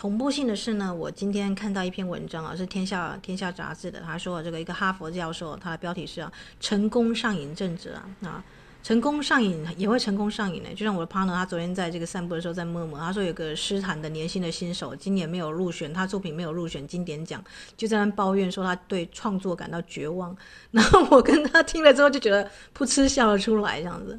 [0.00, 8.44] 同步性的是呢，我今天看到一篇文章啊，是天下天下杂志的，他说这个一个哈佛教授，他的标题是啊，成功上瘾症者啊啊。
[8.82, 17.44] 成功上瘾也会成功上瘾呢，就像我的 partner，他昨天在这个散步的时候在摸摸，他说有个诗坛的年轻的新手，今年没有入选，他作品没有入选经典奖，
[17.76, 20.34] 就在那抱怨说他对创作感到绝望。
[20.72, 24.18] 然后我跟他听了之后就觉得噗嗤笑了出来，这样子，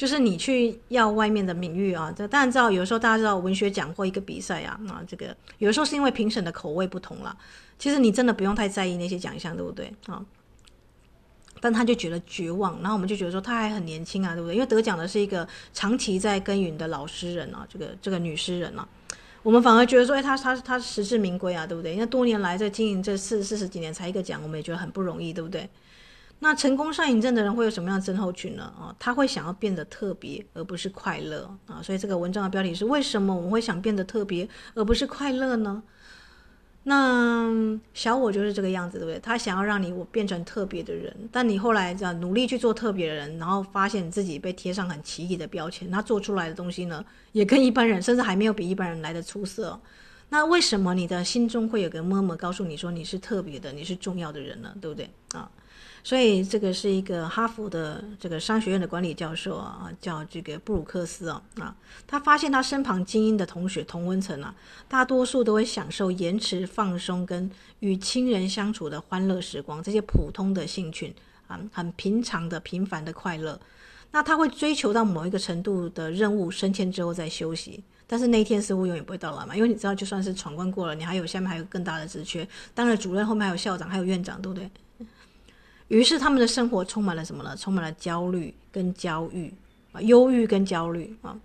[0.00, 7.36] 就是你去要外面的名誉啊，这当然知道，有时候大家知道文学奖或一个比赛啊啊，这个有时候是因为评审的口味不同了，
[7.78, 10.24] 其实你真的不用太在意那些奖项，对不对啊？
[11.60, 14.54] 但他就觉得绝望，然后我们就觉得说他还很年轻啊，对不对？
[14.54, 18.88] 因为得奖的是一个长期在耕耘的老诗人啊，这个这个女诗人啊，
[19.42, 21.92] 我们反而觉得说，哎，他他他实至名归啊，对不对？
[21.92, 25.68] 因为多年来在经营这四四十几年才一个奖，我们也觉得很不容易，对不对？
[26.42, 28.64] 那成功上瘾症的人会有什么样的症候群呢？
[28.78, 31.80] 啊，他会想要变得特别，而不是快乐啊。
[31.82, 35.82] 所以这个文章的标题是：为什么我们会想变得特别，而不是快乐呢？
[36.84, 39.20] 那小我就是这个样子，对不对？
[39.20, 49.78] 他想要让你我变成特别的人，但你后来这样努力去做特别的人，然后发现自己被贴上很奇异的标签，他做出来的东西呢，也跟一般人，甚至还没有比一般人来的出色。
[50.30, 54.74] 那为什么你的心中会有个默默告诉你说你是特别的，你是重要的人呢？
[54.80, 55.50] 对不对啊？
[56.02, 64.54] 所以这个是一个哈佛的这个商学院的管理教授啊，叫这个布鲁克斯啊啊，他发现他身旁精英的同学同温层啊，
[64.88, 71.14] 大多数都会享受延迟放松跟与亲人相处的欢乐时光，这些普通的兴趣
[71.46, 73.60] 啊，很平常的平凡的快乐。
[74.12, 84.68] 那他会追求到某一个程度的任务升迁之后再休息，但是那一天似乎永远不会到来嘛，因为你知道，就算是闯关过了，你还有下面还有更大的职缺，当了主任后面还有校长，还有院长，对不对？
[85.90, 87.54] 于是他们的生活充满了什么呢？
[87.56, 89.52] 充满了焦虑跟焦虑
[89.92, 91.36] 啊，忧郁跟焦虑啊。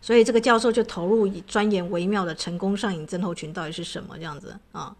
[0.00, 4.96] 所以这个教授就投入以钻研微妙的成功上瘾症候群到底是什么这样子啊。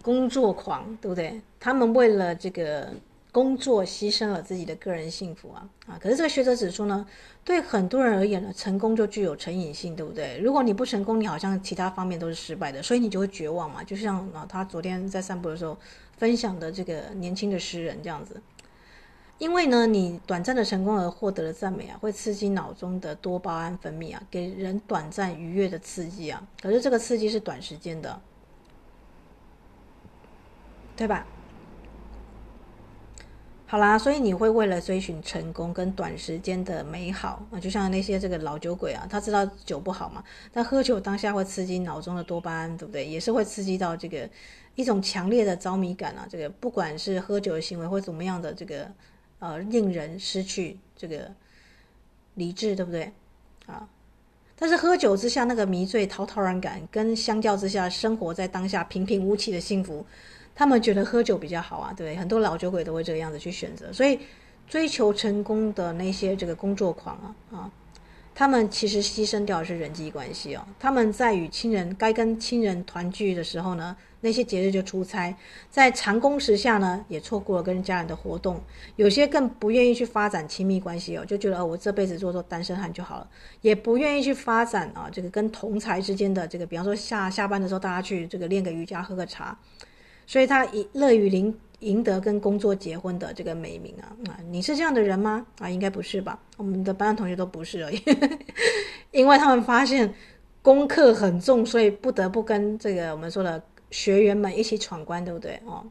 [0.00, 1.40] 工作狂，对不对？
[1.60, 2.90] 他们为了这个。
[3.38, 5.96] 工作牺牲了自己的个人幸福啊啊！
[6.00, 7.06] 可是这个学者指出呢，
[7.44, 10.40] 对很多人而言呢，成功就具有成瘾性，对不对？
[10.40, 13.84] 如果你不成功，你好像其他方面都是失败的，所以你就会绝望嘛。
[13.84, 15.78] 就像啊，他昨天在散步的时候
[16.16, 18.42] 分享的这个年轻的诗人这样子，
[19.38, 26.44] 因为呢，你短暂的成功而获得了赞美啊，会刺激脑中的多巴胺分泌啊，给人短暂愉悦的刺激啊。
[26.60, 28.20] 可是这个刺激是短时间的，
[30.96, 31.24] 对吧？
[33.70, 43.06] 好啦，所以你会为了追寻成功跟短时间的美好啊，就像那些这个老酒鬼啊，他知道酒不好嘛，但喝酒当下会刺激脑中的多巴胺，对不对？
[43.06, 44.26] 也是会刺激到这个
[44.74, 46.26] 一种强烈的着迷感啊。
[46.30, 48.90] 这个不管是喝酒的行为或怎么样的这个
[49.38, 51.30] 呃，令人失去这个
[52.36, 53.12] 理智，对不对？
[53.66, 53.86] 啊，
[54.56, 60.06] 但是喝酒之下那个迷醉、陶陶然感，跟相较之下生活在当下平平无奇的幸福。
[60.58, 63.92] 他们觉得喝酒比较好啊，对，很多老酒鬼都会这个样子去选择。
[63.92, 64.18] 所以，
[64.66, 67.70] 追求成功的那些这个工作狂啊啊，
[68.34, 70.66] 他们其实牺牲掉的是人际关系哦。
[70.76, 75.32] 他们在与亲人该跟亲人团聚的时候呢，那些节日就出差；
[75.70, 78.60] 在长工时下呢，也错过了跟家人的活动。
[78.96, 83.28] 有些更不愿意去发展亲密关系哦，就觉得哦，我这辈子做做单身汉就好了，
[83.60, 89.56] 也不愿意去发展啊这个跟同才之间的这个，比方说下下班的时候大家去这个练个瑜伽、喝个茶。
[90.28, 95.46] 所以他以乐于赢赢得跟工作结婚的这个美名啊啊，你是这样的人吗？
[95.58, 96.38] 啊，应该不是吧？
[96.58, 98.02] 我们的班上同学都不是而已，
[99.10, 100.12] 因为他们发现
[100.60, 105.58] 功课很重，所以不得不跟这个我们说的学员们一起闯关，对不对？
[105.64, 105.82] 哦，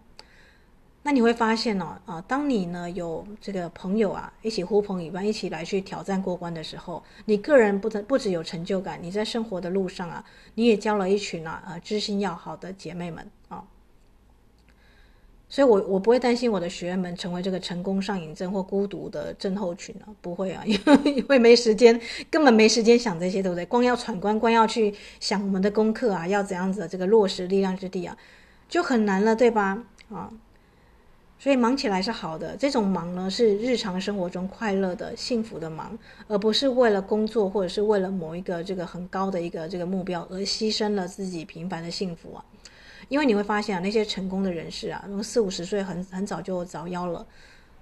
[1.01, 10.23] 那你会发现哦啊，当你呢有这个朋友啊一起呼朋引伴，一起来去挑战过关的时候，你个人不不只有成就感，你在生活的路上啊，
[10.53, 13.63] 你也交了一群啊啊知心要好的姐妹们啊。
[15.49, 21.97] 所以我，我不会担心我的学员们成为这个成功上瘾症或孤独的症候群啊，不会啊， 因为因为没时间，
[22.29, 23.65] 根本没时间想这些，对不对？
[23.65, 28.17] 光要闯关，光要去想我们的功课啊，要怎样子的这个落实力量之地啊，
[28.67, 29.85] 就很难了，对吧？
[30.09, 30.29] 啊，
[31.39, 42.43] 所以忙起来是好的，这种忙呢是日常生活中快乐的、幸福的忙，而不是为了工作或者是为了某一个这个很高的一个这个目标而牺牲了自己平凡的幸福啊。
[43.09, 47.25] 因为你会发现啊，那些成功的人士啊，四五十岁很很早就早夭了，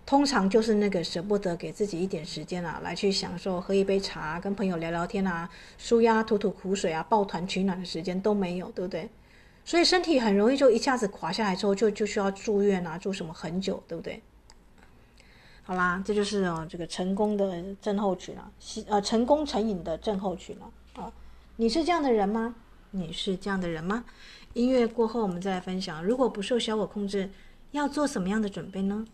[0.06, 9.10] 通常就是那个舍不得给自己一点时间啊，来去享受喝一杯茶、跟朋友聊聊天啊、舒压吐吐苦水啊、抱团取暖的时间都没有，对不对？
[9.64, 14.22] 所以身体很容易就一下子垮下来之后，就就需要住院啊，住什么很久，对不对？
[15.64, 18.52] 好啦，这就是哦，这个成功的症候群了，
[18.88, 21.12] 呃，成功成瘾的症候群了啊。
[21.56, 22.54] 你是这样的人吗？
[22.92, 24.06] 你是这样的人吗？
[24.56, 27.30] 音乐过后，我们再来分享，如果不受小我控制，
[27.72, 29.06] 要做什么样的准备呢？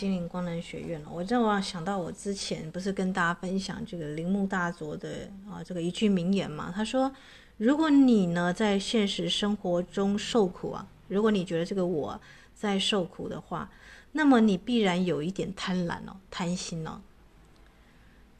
[0.00, 6.72] 金陵光能学院了，我正好想到我之前不是跟大家分享这个铃木大佐的啊这个一句名言嘛？
[6.74, 7.12] 他说
[7.58, 12.18] ：“如果你呢在现实生活中受苦啊，如果你觉得这个我
[12.54, 13.70] 在受苦的话，
[14.12, 16.98] 那么你必然有一点贪婪哦，贪心哦。”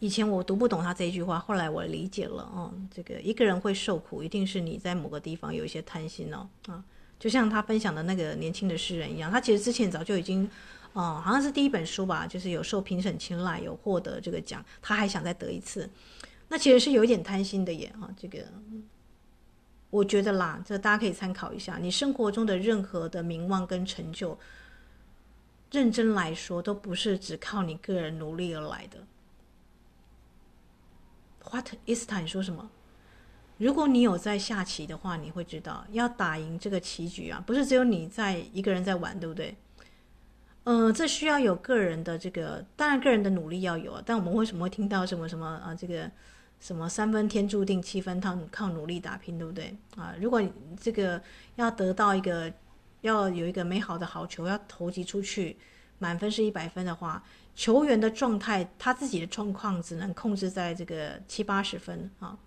[0.00, 6.82] 以前我读不懂他这句话，后来我理解了哦，这个一个人会受苦，一定是你在某个地方有一些贪心哦啊，
[7.18, 10.48] 就像他分享的那个年轻的诗人一样，他其实之前早就已经。
[10.92, 15.88] 哦，好像是第一本书吧，就是有受评审青睐，有获得这个奖，他还想再得一次，
[16.48, 18.10] 那其实是有一点贪心的耶啊。
[18.16, 18.44] 这个
[19.88, 21.78] 我觉得啦，这大家可以参考一下。
[21.80, 24.38] 你生活中的任何的名望跟成就，
[25.70, 28.98] 认真来说，都不是只靠你个人努力而来的。
[31.50, 32.70] What is time 说什么？
[33.58, 39.56] 如果你有在下棋的话，你会知道，要打赢这个棋局啊，不是只有你在一个人在玩，对不对？
[40.72, 44.02] 嗯、这需要有个人的这个，当然个人的努力要有啊。
[44.06, 45.74] 但我们为什么会听到什么什么啊？
[45.74, 46.08] 这个
[46.60, 50.14] 什么三分天注定，七分靠靠努力打拼，对不对啊？
[50.20, 50.40] 如果
[50.80, 51.20] 这个
[51.56, 52.52] 要得到一个，
[53.00, 55.56] 要有一个美好的好球，要投击出去，
[55.98, 57.20] 满分是一百分的话，
[57.56, 62.38] 球员的状态，他自己的状况只能控制在这个七八十分啊。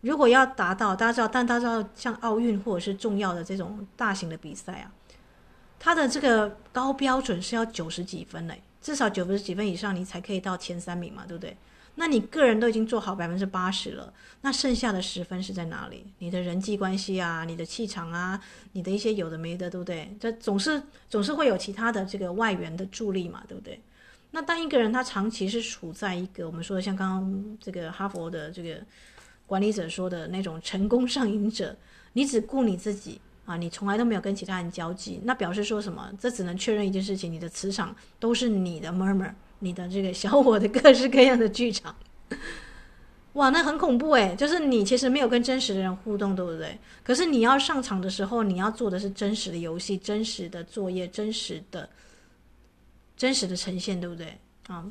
[0.00, 4.90] 如果要达到，大家知道，但大家知道，像奥运或者是重要的这种大型的比赛啊。
[5.82, 11.56] 他的这个高标准是要九十几分嘞，至少九十几分以上，你才可以到前三名嘛，对不对？
[11.94, 14.12] 那你个人都已经做好百分之八十了，
[14.42, 16.04] 那剩下的十分是在哪里？
[16.18, 18.38] 你的人际关系啊，你的气场啊，
[18.72, 20.14] 你的一些有的没的，对不对？
[20.20, 23.80] 这总是总是会有其他的这个外援的助力嘛，对不对？
[24.32, 28.76] 那当一个人他长期是处在一个我们说的像刚刚这个哈佛的这个
[29.46, 31.74] 管理者说的那种成功上瘾者，
[32.12, 33.18] 你只顾你自己。
[33.50, 36.08] 啊，你从来都没有跟其他人交际，那表示说什么？
[36.20, 41.96] 这只能确认一件事情：你的磁场都是你的 murmur，你的这个小我的各式各样的剧场。
[43.32, 46.78] 哇，那很恐怖诶，就是你其实没有跟真实的人互动，对不对？
[47.02, 51.88] 可是你要上场的时候，你要做的是真实的游戏、真实的作业、真实的、
[53.16, 54.38] 真实的呈现，对不对？
[54.68, 54.84] 啊。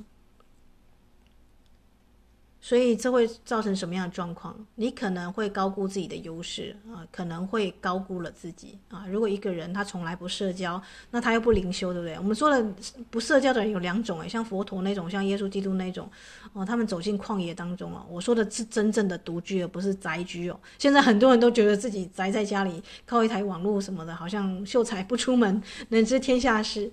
[2.61, 4.55] 所以这会造成什么样的状况？
[4.75, 9.05] 你可能会高估自己的优势啊，可能会高估了自己啊。
[9.07, 10.81] 如果一个人他从来不社交，
[11.11, 12.17] 那他又不灵修，对不对？
[12.17, 12.65] 我们说的
[13.09, 16.09] 不社交的人有两种诶，像佛陀那种，像耶稣基督那种
[16.53, 18.05] 哦，他们走进旷野当中哦。
[18.09, 20.59] 我说的是真正的独居，而不是宅居哦。
[20.77, 26.91] 现在很多人都觉得自己宅在家里，靠一台网络什么的，好像秀才不出门，能知天下事。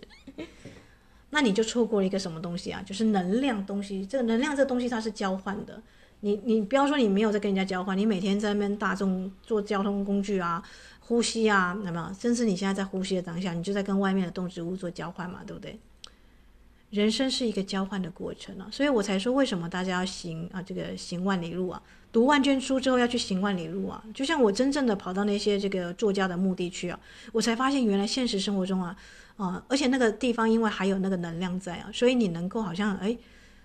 [1.37, 2.83] 那你就错过了一个什么东西啊？
[2.87, 4.07] 就是能量东西。
[4.07, 5.83] 这个能量这东西它是交换的。
[6.21, 10.63] 你你不要说你没有在跟人家交换，你每天在那边大众坐交通工具啊，
[10.99, 12.11] 呼吸啊，那么？
[12.19, 15.79] 甚至你现在在呼吸的当下，你就在跟外面的动植物做交换嘛，对不对？
[16.89, 24.03] 人生是一个交换的过程啊，所以我才说为什么大家要行啊这个行万里路啊，读万卷书之后要去行万里路啊。
[24.15, 26.99] 就像我真正的跑到那些这个作家的墓地去啊，
[27.33, 28.97] 我才发现原来现实生活中啊
[29.37, 33.17] 啊，而且那个地方因为还有那个能量在啊，所以你能够好像哎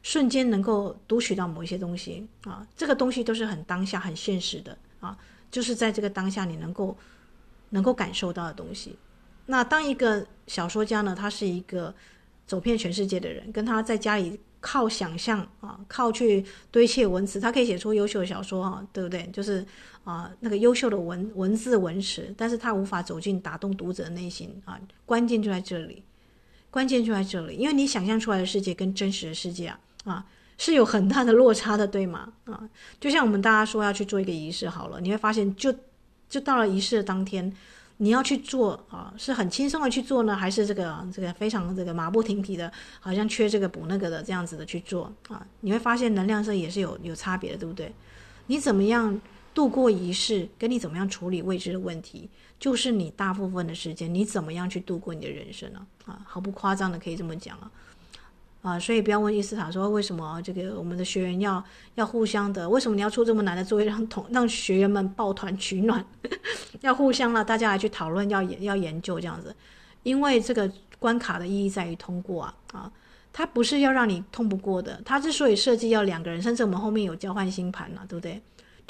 [0.02, 5.18] 瞬间能够读取到某一些东西啊，这个东西都是很当下很现实的啊，
[5.50, 6.98] 就是在这个当下你能够
[7.70, 8.98] 能够感受到的东西。
[9.46, 11.94] 那当一个小说家呢，他是一个。
[12.48, 19.26] 走遍全世界的人，跟他在家里靠想象啊，靠去堆砌文词，他可以写出优秀的小说啊，对不对？
[19.32, 19.66] 就是
[20.04, 24.80] 啊，那个优秀的文文字文词，但是他无法走进打动读者的内心啊。
[25.06, 26.04] 关键就在这里，
[26.70, 30.26] 关键就在这里，因为你想象出来的世界跟真实的世界啊啊
[30.58, 32.32] 是有很大的落差的，对吗？
[32.46, 35.74] 啊，就像我们大家说要去做一个仪式好了，你会发现就
[36.30, 37.54] 就到了仪式的当天。
[37.98, 45.46] 你要去做啊，是很轻松的去做呢，还是这个这个非常这个马不停蹄的，好像缺这个补那个的这样子的去做啊？
[45.60, 47.94] 你会发现能量上也是有有差别的，对不对？
[48.48, 49.22] 你怎么样
[49.54, 52.30] 度过仪式，跟你怎么样处理未知的问题，
[52.60, 55.86] 就是你大部分的时间，你怎么样去度过你的人生呢？
[56.06, 57.72] 啊，毫不夸张的可以这么讲啊。
[58.62, 61.64] 啊，所以不要问伊斯塔说为什么这个我们的学员要
[61.96, 66.06] 要互相的，为什么你要出这么难的作业让同让学员们抱团取暖，
[66.82, 69.56] 要互相了，大家来去讨论，要研要研究这样子，
[70.04, 72.92] 因为这个关卡的意义在于通过啊啊，
[73.34, 78.40] 它不是要让你通不过的，它之所以设计要两个人，甚至我们后面有交换星盘了，对不对？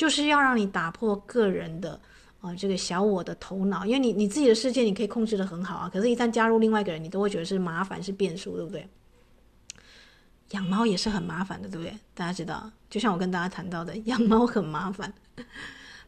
[0.01, 1.99] 就是要让你打破个人的
[2.39, 8.87] 啊这个小我的头脑，因为你你自己的世界你可以控制得很好啊，可是一旦加入另外一个人，你都会觉得是麻烦是变数，对不对？
[10.53, 11.95] 养猫也是很麻烦的，对不对？
[12.15, 15.13] 大家知道，就像我跟大家谈到的， 养猫很麻烦。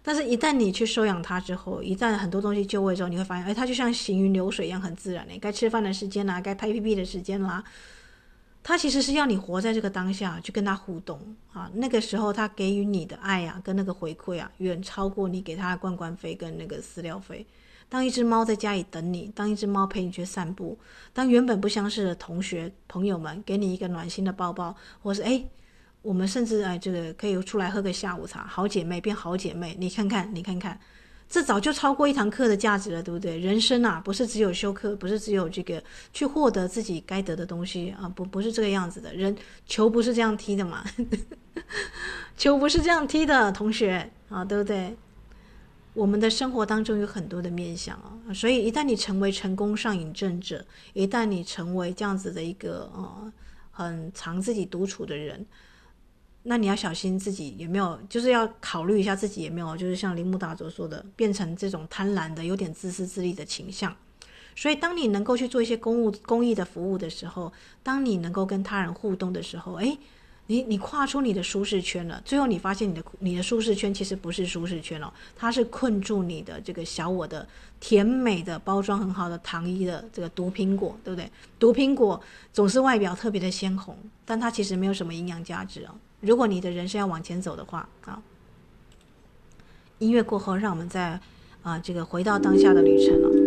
[0.01, 5.37] 但是，一旦你去收养它之后，一旦很多东西就位之后，你会发现，哎，它就像行云流水一样，很自然的。
[5.37, 7.63] 该吃饭的时间啦，该拍屁屁的时间啦，
[8.63, 11.19] 他其实是要你活在这个当下，去跟他互动
[11.51, 11.69] 啊。
[11.73, 17.45] 那个时候，他给予你的爱啊，跟那个回馈啊，远超过你给他的罐罐费跟那个饲料费。
[17.89, 20.79] 当一只猫在家里等你，当一只猫陪你去散步，
[21.11, 25.43] 当原本不相识的同学朋友们给你一个暖心的抱抱，或是哎，
[26.01, 30.79] 我们甚至哎这个可以出来喝个下午茶，好姐妹变好姐妹，你看看，你看看，
[31.29, 33.37] 这早就超过一堂课的价值了，对不对？
[33.39, 39.13] 人生啊，不是只有修课，不是只有这个去获得自己该得的东西啊，不不是这个样子的。
[39.13, 40.83] 人球不是这样踢的嘛，
[42.37, 44.95] 球不是这样踢的，同学啊，对不对？
[45.95, 53.31] 我们的生活当中有很多的面向啊，所以一旦你成为成功上瘾症者，一旦你成为这样子的一个呃
[53.69, 55.45] 很常自己独处的人，
[56.43, 63.95] 那你要小心自己有没有，就是要考虑一下自己有没有，就是像铃木大佐说的，变成这种贪婪的、有点自私自利的倾向。
[64.55, 69.97] 所以，当你能够去做一些公务、公益的服务的时候，当你能够跟他人互动的时候，诶。
[70.47, 77.47] 你你跨出你的舒适圈了，最后你发现你的你的舒适圈其实不是舒适圈哦，它是困住你的这个小我的
[77.79, 81.31] 甜美的包装很好的糖衣的这个毒苹果，对不对？
[81.57, 82.21] 毒苹果
[82.51, 85.95] 总是外表特别的鲜红，但它其实没有什么营养价值哦。
[86.23, 88.21] 如果你的人生要往前走的话啊，
[89.99, 91.19] 音乐过后，让我们再
[91.61, 93.42] 啊这个回到当下的旅程了。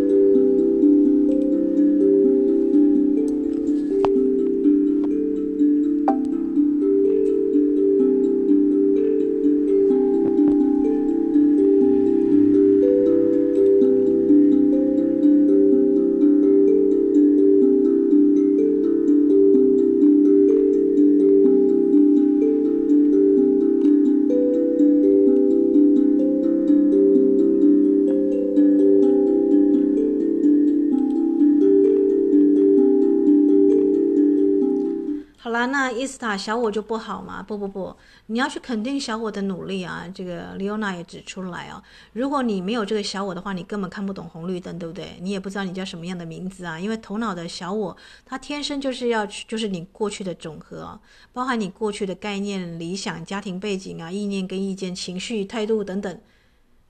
[36.07, 37.43] 小我就不好吗？
[37.43, 37.97] 不不不，
[38.27, 40.07] 你要去肯定小我的努力啊！
[40.15, 41.83] 这个李欧娜也指出来啊，
[42.13, 45.19] 如果你没有这个小我的话，你根本看不懂红绿灯，对不对？
[45.21, 46.79] 你也不知道你叫什么样的名字啊！
[46.79, 51.01] 因为头脑的小我，它天生就是要去，就是你过去的总和，
[51.33, 56.21] 包含你过去的概念、理想、家庭背景啊、意念跟意见、情绪、态度等等，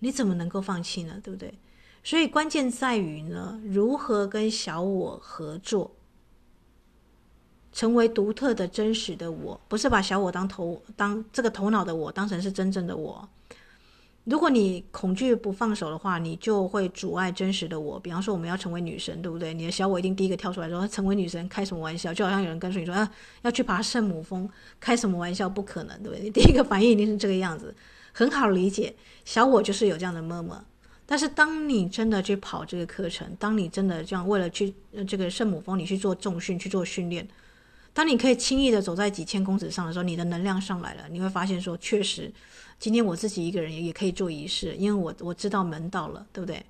[0.00, 1.20] 你怎么能够放弃呢？
[1.22, 1.54] 对不对？
[2.04, 5.95] 所以关键在于呢，如何跟小我合作。
[7.76, 13.28] 成为独特的真实的我，不是把小我当头当这个头脑的我当成是真正的我。
[14.24, 18.00] 如果你恐惧不放手的话，你就会阻碍真实的我。
[18.00, 19.52] 比方说，我们要成为女神，对不对？
[19.52, 23.12] 你的小我一定第一个跳出来说：“成为女神，开什么玩笑？”就好像有人跟随你说：“啊，
[23.42, 24.48] 要去爬圣母峰，
[24.80, 25.46] 开什么玩笑？
[25.46, 27.76] 不可能，对不对？”你第一个反应一定是这个样子，
[28.12, 28.96] 很好理解。
[29.26, 30.60] 小我就是有这样的 murmur。
[31.04, 34.74] 但是当你真的去跑这个课程，当你真的这样为了去
[35.06, 37.28] 这个圣母峰，你去做重训，去做训练。
[37.96, 42.30] 当你可以轻易的走在几千公尺上的时候，你的能量上来了，你会发现说，确实，
[42.78, 46.62] 今天我自己一个人也可以做仪式，因为我我知道门道了，对不对？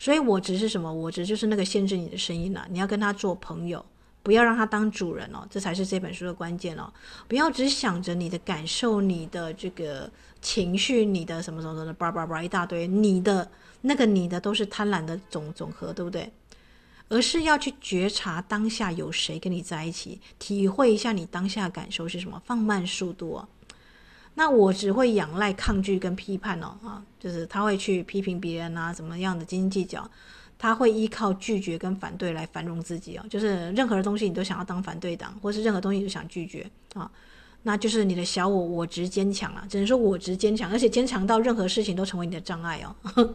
[0.00, 0.92] 所以我只是什么？
[0.92, 2.66] 我只就是那个限制你的声音了。
[2.68, 3.86] 你要跟他做朋友，
[4.24, 6.92] 不要让他当主人哦，这才是这本书的关键哦。
[7.28, 10.10] 不要只想着你的感受、你的这个
[10.42, 13.48] 情绪、你的什么什么什么，叭叭叭一大堆，你的
[13.82, 16.28] 那个你的都是贪婪的总总和，对不对？
[17.10, 23.48] 而是要去觉察当下有谁跟你在一起，体会一下你当下的感受是什么，放慢速度哦。
[24.34, 30.08] 那我只会仰赖抗拒跟批判哦，啊，就是他会去批评别人啊，怎么样的斤斤计较，
[30.56, 37.10] 他会依靠拒绝跟反对来繁荣自己哦，就是任何的东西你都想要当反对党，或是任何东西都想拒绝啊，
[37.64, 43.34] 那就是你的小我我执坚强啊，只能说我执坚强，而且坚强到任何事情都成为你的障碍哦。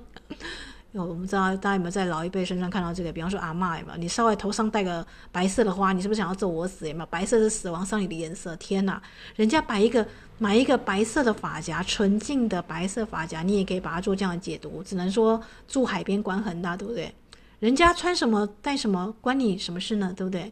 [1.03, 3.11] 我们知道大家有没有在老一辈身上看到这个？
[3.11, 3.97] 比方说阿嬷有没有？
[3.97, 6.87] 你稍微头上戴个白色的花，你是不是想要咒我死？
[6.87, 7.05] 有没有？
[7.07, 8.55] 白色是死亡丧礼的颜色。
[8.55, 9.01] 天哪，
[9.35, 14.81] 人家摆一个买一个白色的发夹，纯净的白色发夹，你也可以把它做这样的解读。
[14.83, 17.13] 只能说住海边管很大，对不对？
[17.59, 20.13] 人家穿什么戴什么，关你什么事呢？
[20.15, 20.51] 对不对？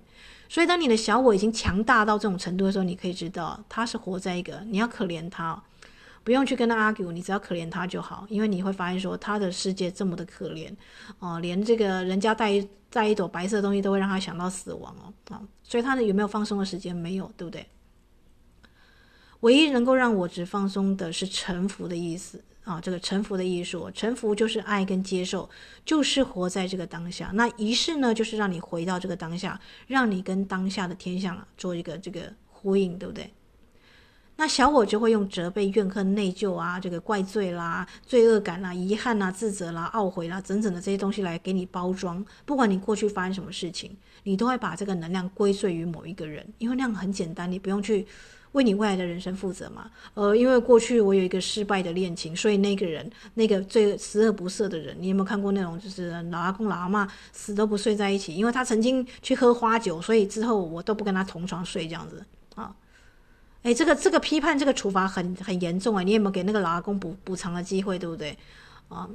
[0.49, 5.61] 所以当你的小我已经强大到这种程度的时候，你可以知道他是活在一个你要可怜他。
[6.23, 10.73] 不用去跟他 argue，你只要可怜他就好，因为你会发现说他的世界这么的可怜
[11.19, 16.95] 哦，连这个人家带一带一朵白色东西都会让他想到死亡哦啊，所以他有没有放松的时间？
[16.95, 17.67] 没有，对不对？
[19.41, 25.49] 唯一能够让我只放松的是臣服的意思啊，这个臣服的艺术，臣服就是爱跟接受，
[25.83, 27.29] 就是活在这个当下。
[27.33, 33.33] 那仪式呢，就是让你回到这个当下，让你跟当下的天象啊做一个这个呼应，对不对？
[34.35, 42.23] 那小我就会用责备、怨恨、内疚啊，这个怪罪啦、罪恶感啦、遗憾啦、自责啦、懊悔啦，整整的这些东西来给你包装。
[42.45, 48.05] 不管你过去发生什么事情，你都会把这个能量归罪于某一个人，因为那样很简单，你不用去
[48.53, 49.89] 为你未来的人生负责嘛。
[50.15, 62.25] 呃，因为过去我有一个失败的恋情，所以那个人，那个最十恶不赦的人，你有没有看过那种就是老阿公老阿妈死都不睡在一起，因为他曾经去喝花酒，所以之后我都不跟他同床睡这样子。
[63.63, 68.37] 哎，这个这个批判，这个处罚很很严重哎，你有没有给那个老阿公补补偿的机会，对不对？
[68.89, 69.09] 啊，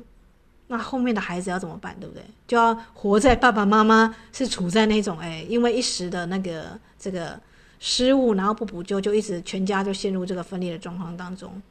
[0.68, 2.24] 那后面的孩子要怎么办，对不对？
[2.46, 7.38] 就要活在爸爸妈妈是处在那种哎，因为一时的那个这个
[7.78, 11.62] 失误，然后不补救，就一直全家就陷入这个分裂的状况当中。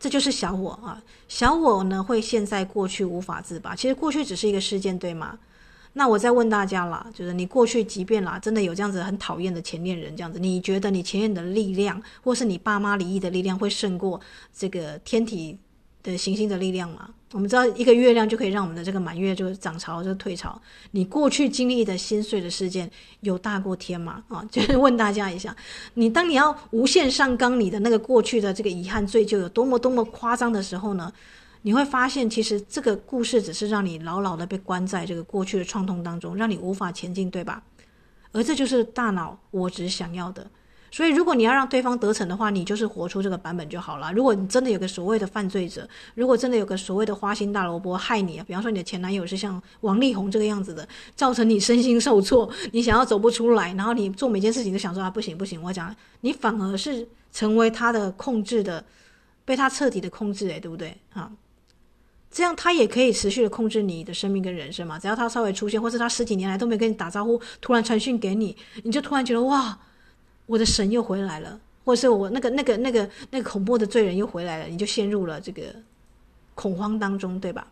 [0.00, 3.76] 这就是小我啊，小我呢会陷在过去无法自拔。
[3.76, 5.38] 其实过去只是一个事件，对吗？
[5.94, 14.20] 那我再问大家啦，就是你过去即便啦，真的有这样子很讨厌的前恋人，这样子，你觉得你前任的力量，或是你爸妈离异的力量，会胜过
[14.56, 15.58] 这个天体
[16.02, 17.10] 的行星的力量吗？
[17.32, 20.60] 我们知道一个月亮就可以让我们的这个满月就涨潮就退潮。
[20.90, 22.90] 你过去经历的心碎的事件，
[23.20, 24.22] 有大过天吗？
[24.28, 25.54] 啊， 就是问大家一下，
[25.94, 31.12] 你当你要无限上纲你的那个过去的这个遗憾罪疚有多么多么夸张的时候呢？
[31.62, 37.62] 你会发现，其实这个故事只是让你牢牢的被关在这个过去的创痛当中，让你无法前进，对吧？
[38.32, 40.50] 而这就是大脑我只想要的。
[40.90, 44.12] 所以，如果你要让对方得逞的话，你就是活出这个版本就好了。
[44.12, 58.84] 如果你真的有个所谓的犯罪者，如果真的有个所谓的花心大萝卜害你啊，比方说你的前男友是像王力宏这个样子的，造成你身心受挫，你想要走不出来，然后你做每件事情都想说啊，不行不行，我讲你反而是成为他的控制的，
[59.46, 60.94] 被他彻底的控制，诶，对不对？
[61.14, 61.30] 啊。
[62.32, 64.98] 这样他也可以持续的控制你的生命跟人生嘛？
[64.98, 69.78] 只要他稍微出现，或是他十几年来都没跟你打招呼，突然传讯给你，你就突然觉得哇，
[70.46, 75.62] 我的神又回来了，或者是我那个那个那个那个恐怖的罪人又回来了，你就陷入了这个
[76.54, 77.66] 恐慌当中，对吧？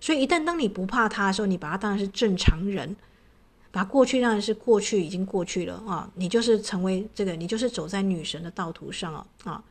[0.00, 2.94] 所以一旦当你不怕他的时候，你把他当然是正常人，
[3.70, 9.64] 把过去当然是过去已经过去了啊，你就是成为这个，你就是走在女神的道途上啊啊。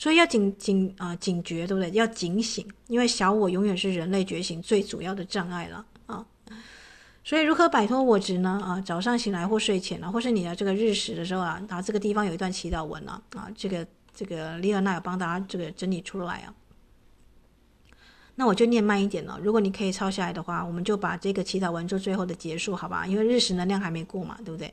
[0.00, 1.90] 所以要警警啊、警觉，对不对？
[1.90, 6.24] 要警醒，因为小我永远是人类觉醒最主要的障碍了啊。
[7.22, 8.58] 所以如何摆脱我执呢？
[8.64, 16.54] 啊，早上醒来或睡前啊，或是你的这个日食的时候啊，啊，这个地方有一段祈祷文啊，啊，这个这个丽尔娜有帮大家这个整理出来啊。
[18.36, 19.38] 那我就念慢一点了。
[19.42, 23.06] 如果你可以抄下来的话，我们就把这个祈祷文做最后的结束，好吧？
[23.06, 24.72] 因为日食能量还没过嘛，对不对？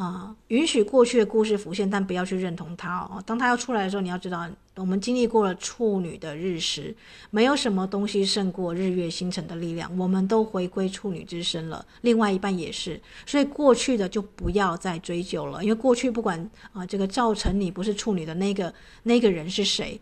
[0.00, 3.22] 啊，允许过去的故事浮现，但不要去认同它哦。
[3.26, 6.96] 当它要出来的时候，你要知道，我们经历过了处女的日食，
[7.28, 9.94] 没有什么东西胜过日月星辰的力量。
[9.98, 12.98] 我们都回归处女之身了，另外一半也是。
[13.26, 18.72] 所以过去的就不要再追究了，因为过去不管啊，这个造成你不是处女的那个
[19.02, 20.00] 那个人是谁，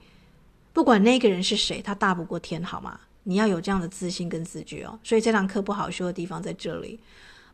[0.73, 3.01] 不管那个人是谁，他大不过天，好吗？
[3.25, 4.97] 你要有这样的自信跟自觉哦。
[5.03, 7.01] 所以这堂课不好修的地方在这里。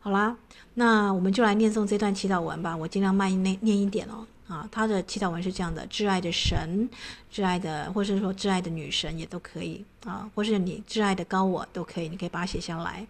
[0.05, 0.37] 好啦，
[0.75, 2.77] 那我们就来念诵这段祈祷文吧。
[2.77, 4.23] 我尽量慢念念一点哦。
[4.47, 6.87] 啊，他的祈祷文是这样的：挚爱的神，
[7.33, 13.07] 挚爱的，或是说挚爱的女神也都可以啊，或是你挚爱的高我都可以，你可以把它写下来。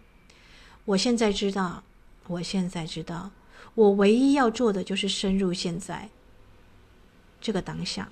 [0.86, 1.82] 我现在知道，
[2.28, 3.30] 我现在知道，
[3.74, 6.08] 我唯一要做的就是深入现在
[7.42, 8.08] 这个当下。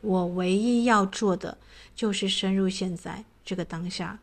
[0.00, 1.58] 我唯一要做的
[1.96, 4.20] 就是深入现在这个当下，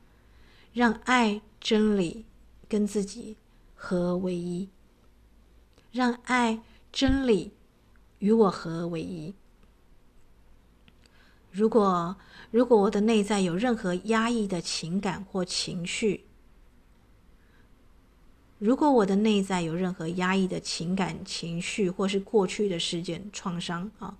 [0.71, 2.23] 让爱、真理
[2.69, 3.35] 跟自己
[3.81, 4.67] 合为一，
[5.91, 6.59] 让爱、
[6.91, 7.53] 真理。
[8.19, 9.33] 与我合为一。
[11.51, 12.17] 如果
[12.51, 16.25] 如果我的内在有任何压抑的情感或情绪，
[18.57, 24.17] 如果我的内在有任何压抑的情感情绪，或是过去的事件创伤啊，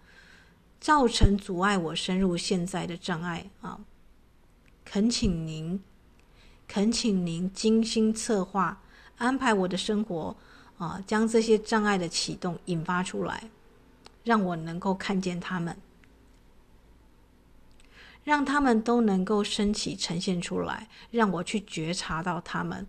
[0.80, 3.82] 造成阻碍我深入现在的障碍啊，
[4.86, 5.84] 恳请您，
[6.70, 8.82] 恳请您精心策划
[9.20, 10.36] 安排我的生活
[10.80, 13.50] 啊，将这些障碍的启动引发出来。
[14.26, 15.76] 让我能够看见他们，
[18.24, 22.86] 让他们都能够升起呈现出来，让我去觉察到他们，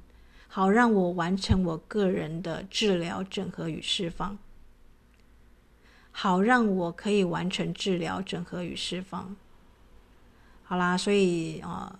[0.48, 4.36] 好让我完成我个人的治疗、整合与释放，
[6.10, 9.34] 好让我可以完成治疗、整合与释放。
[10.64, 11.98] 好啦，所以啊。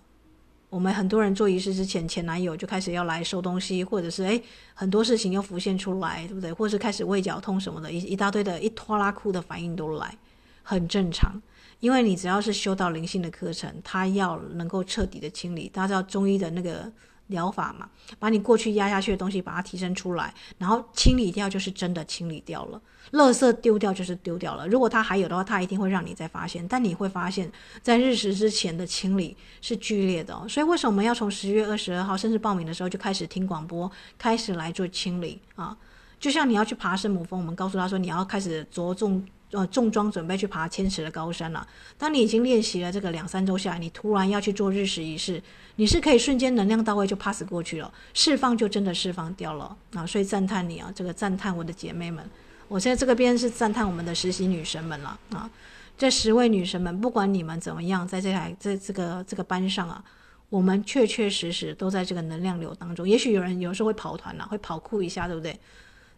[0.71, 4.41] 我们很多人做仪式之前，前男友就开始要来收东西，或者是诶
[4.73, 6.51] 很多事情又浮现出来，对不对？
[6.53, 10.17] 或者是开始胃绞痛什么的，一一大堆的一拖拉库的反应都来，
[10.63, 11.39] 很正常。
[11.81, 15.67] 因为你只要是修到灵性的课程，他要能够彻底的清理。
[15.67, 16.91] 大家知道中医的那个。
[17.31, 22.79] 疗法嘛，把你过去压下去的东西，把它提升出来，然后清理掉，就是真的清理掉了。
[23.13, 24.67] 垃圾丢掉就是丢掉了。
[24.67, 26.65] 如果它还有的话，它一定会让你再发现。
[26.67, 27.51] 但你会发现，
[27.81, 30.47] 在日食之前的清理是剧烈的。
[30.47, 35.75] 所以为什么我们要从十月二十二号，甚至报名的时候就开始听广播，开始来做清理啊？
[36.19, 39.25] 就像你要去爬圣母峰，我们告诉他说，你要开始着重。
[39.51, 41.67] 呃，重装准备去爬千尺的高山了。
[41.97, 45.41] 当你已经练习了这个两三周下来，你突然要去做日食仪式，
[45.75, 50.05] 你是可以瞬间能量到位就 pass 过去了，释放就真的释放掉了啊！
[50.05, 52.23] 所以赞叹你啊，这个赞叹我的姐妹们。
[52.67, 55.49] 我现在这个边是赞叹我们的实习女神们了啊！
[55.97, 60.01] 这十位女神们，不管你们怎么样，在这台在这个这个班上啊，
[60.49, 63.07] 我们确确实实都在这个能量流当中。
[63.07, 65.59] 也许有人有时候会跑团了，会跑酷一下，对不对？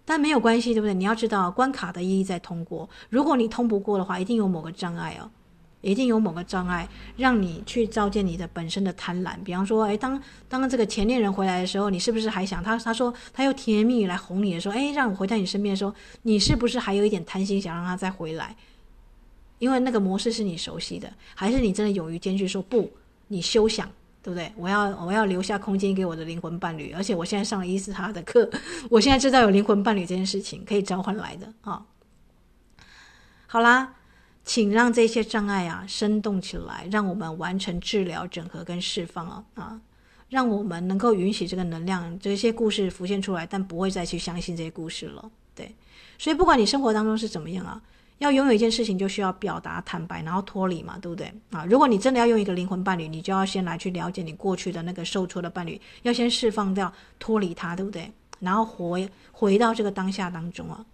[0.06, 0.94] 但没有关系，对不对？
[0.94, 2.90] 你要知道，关卡的意义在通过。
[3.10, 5.30] 如果你通不过的话，一定有某个障碍哦，
[5.82, 9.36] 一定有某个障碍让你去照见你的本身的贪婪。
[9.44, 12.78] 比方说，哎，当当这个前恋人回来的时候，你是不是还想他？
[12.78, 15.94] 他说他用甜言蜜语来哄你的时候，哎，让我回到你身边的时候，
[16.24, 18.56] 你是不是还有一点贪心，想让他再回来？
[19.60, 22.92] 因为那个模式是你熟悉的，还是你真的勇于坚决说不？
[23.30, 23.90] 你休想！
[24.24, 24.50] 对不对？
[24.56, 28.50] 我要我要留下空间给我的灵魂伴侣，而且我现在上了伊斯塔的课，
[28.90, 31.86] 我现在知道有灵魂伴侣这件事情可以召唤来的啊、
[33.46, 33.96] 好啦，
[34.46, 39.82] 请让这些障碍啊生动起来，让我们完成治疗、整合跟释放啊啊，
[40.30, 45.30] 让我们能够允许这个能量这些故事浮现出来，但不会再去相信这些故事了。
[45.54, 45.76] 对，
[46.18, 47.82] 所以不管你生活当中是怎么样啊。
[48.24, 51.66] 要拥有一件事情，就需要表达、坦白，然后脱离嘛，对不对啊？
[51.66, 58.12] 如果你真的要用一个灵魂伴侣，你就要先来去了解你过去的那个受挫的伴侣，要先释放掉、脱离他，对不对？
[58.40, 60.86] 然后回回到这个当下当中啊，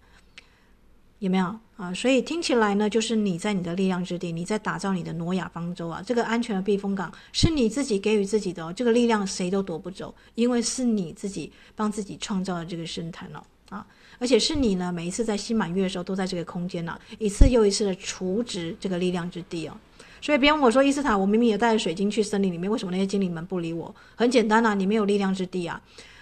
[1.19, 1.93] 有没有啊？
[1.93, 13.41] 所以听起来呢，就是你在你的力量之地，你在打造你的挪亚方舟啊，这个安全的避风港是你自己给予自己的，这个力量谁都夺不走，因为是你自己帮自己创造的这个深潭哦。
[13.69, 13.86] 啊，
[14.20, 19.76] 而且是你呢，每一次在新满月的时候，都在这个空间呢、一次又一次的储值这个力量之地哦。
[20.22, 23.95] 所以别问我说，伊斯塔，我明明也带着水晶去森林里面，为什么那些精灵们不理我？
[24.15, 25.82] 很简单啊，你没有力量之地啊。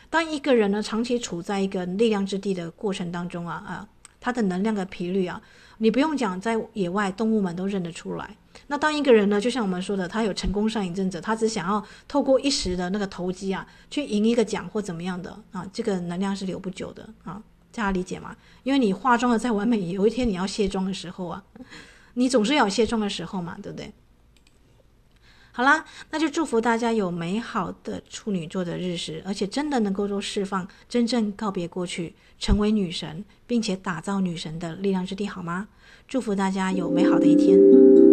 [0.09, 3.87] 当一个人呢，长期处在一个力量之地的过程当中啊，啊，
[4.21, 5.41] 他的能量的频率啊，
[5.79, 8.37] 你不用讲，在野外动物们都认得出来。
[8.67, 17.41] 那当一个人呢，就像我们说的，他有成功上瘾症者，他只想要透过一时的那个投机啊，去赢一个奖或怎么样的啊，这个能量是留不久的啊，
[17.77, 18.35] 大家理解吗？
[18.63, 21.43] 因为你化妆的再完美，有一天你要卸妆的时候啊，
[22.15, 23.93] 你总是要卸妆的时候嘛，对不对？
[25.51, 35.67] 好啦，那就祝福大家有美好的处女座的日食，而且真的能够都释放，真正告别过去，成为女神，并且打造女神的力量之地，好吗？
[36.07, 38.06] 祝福大家有美好的一天。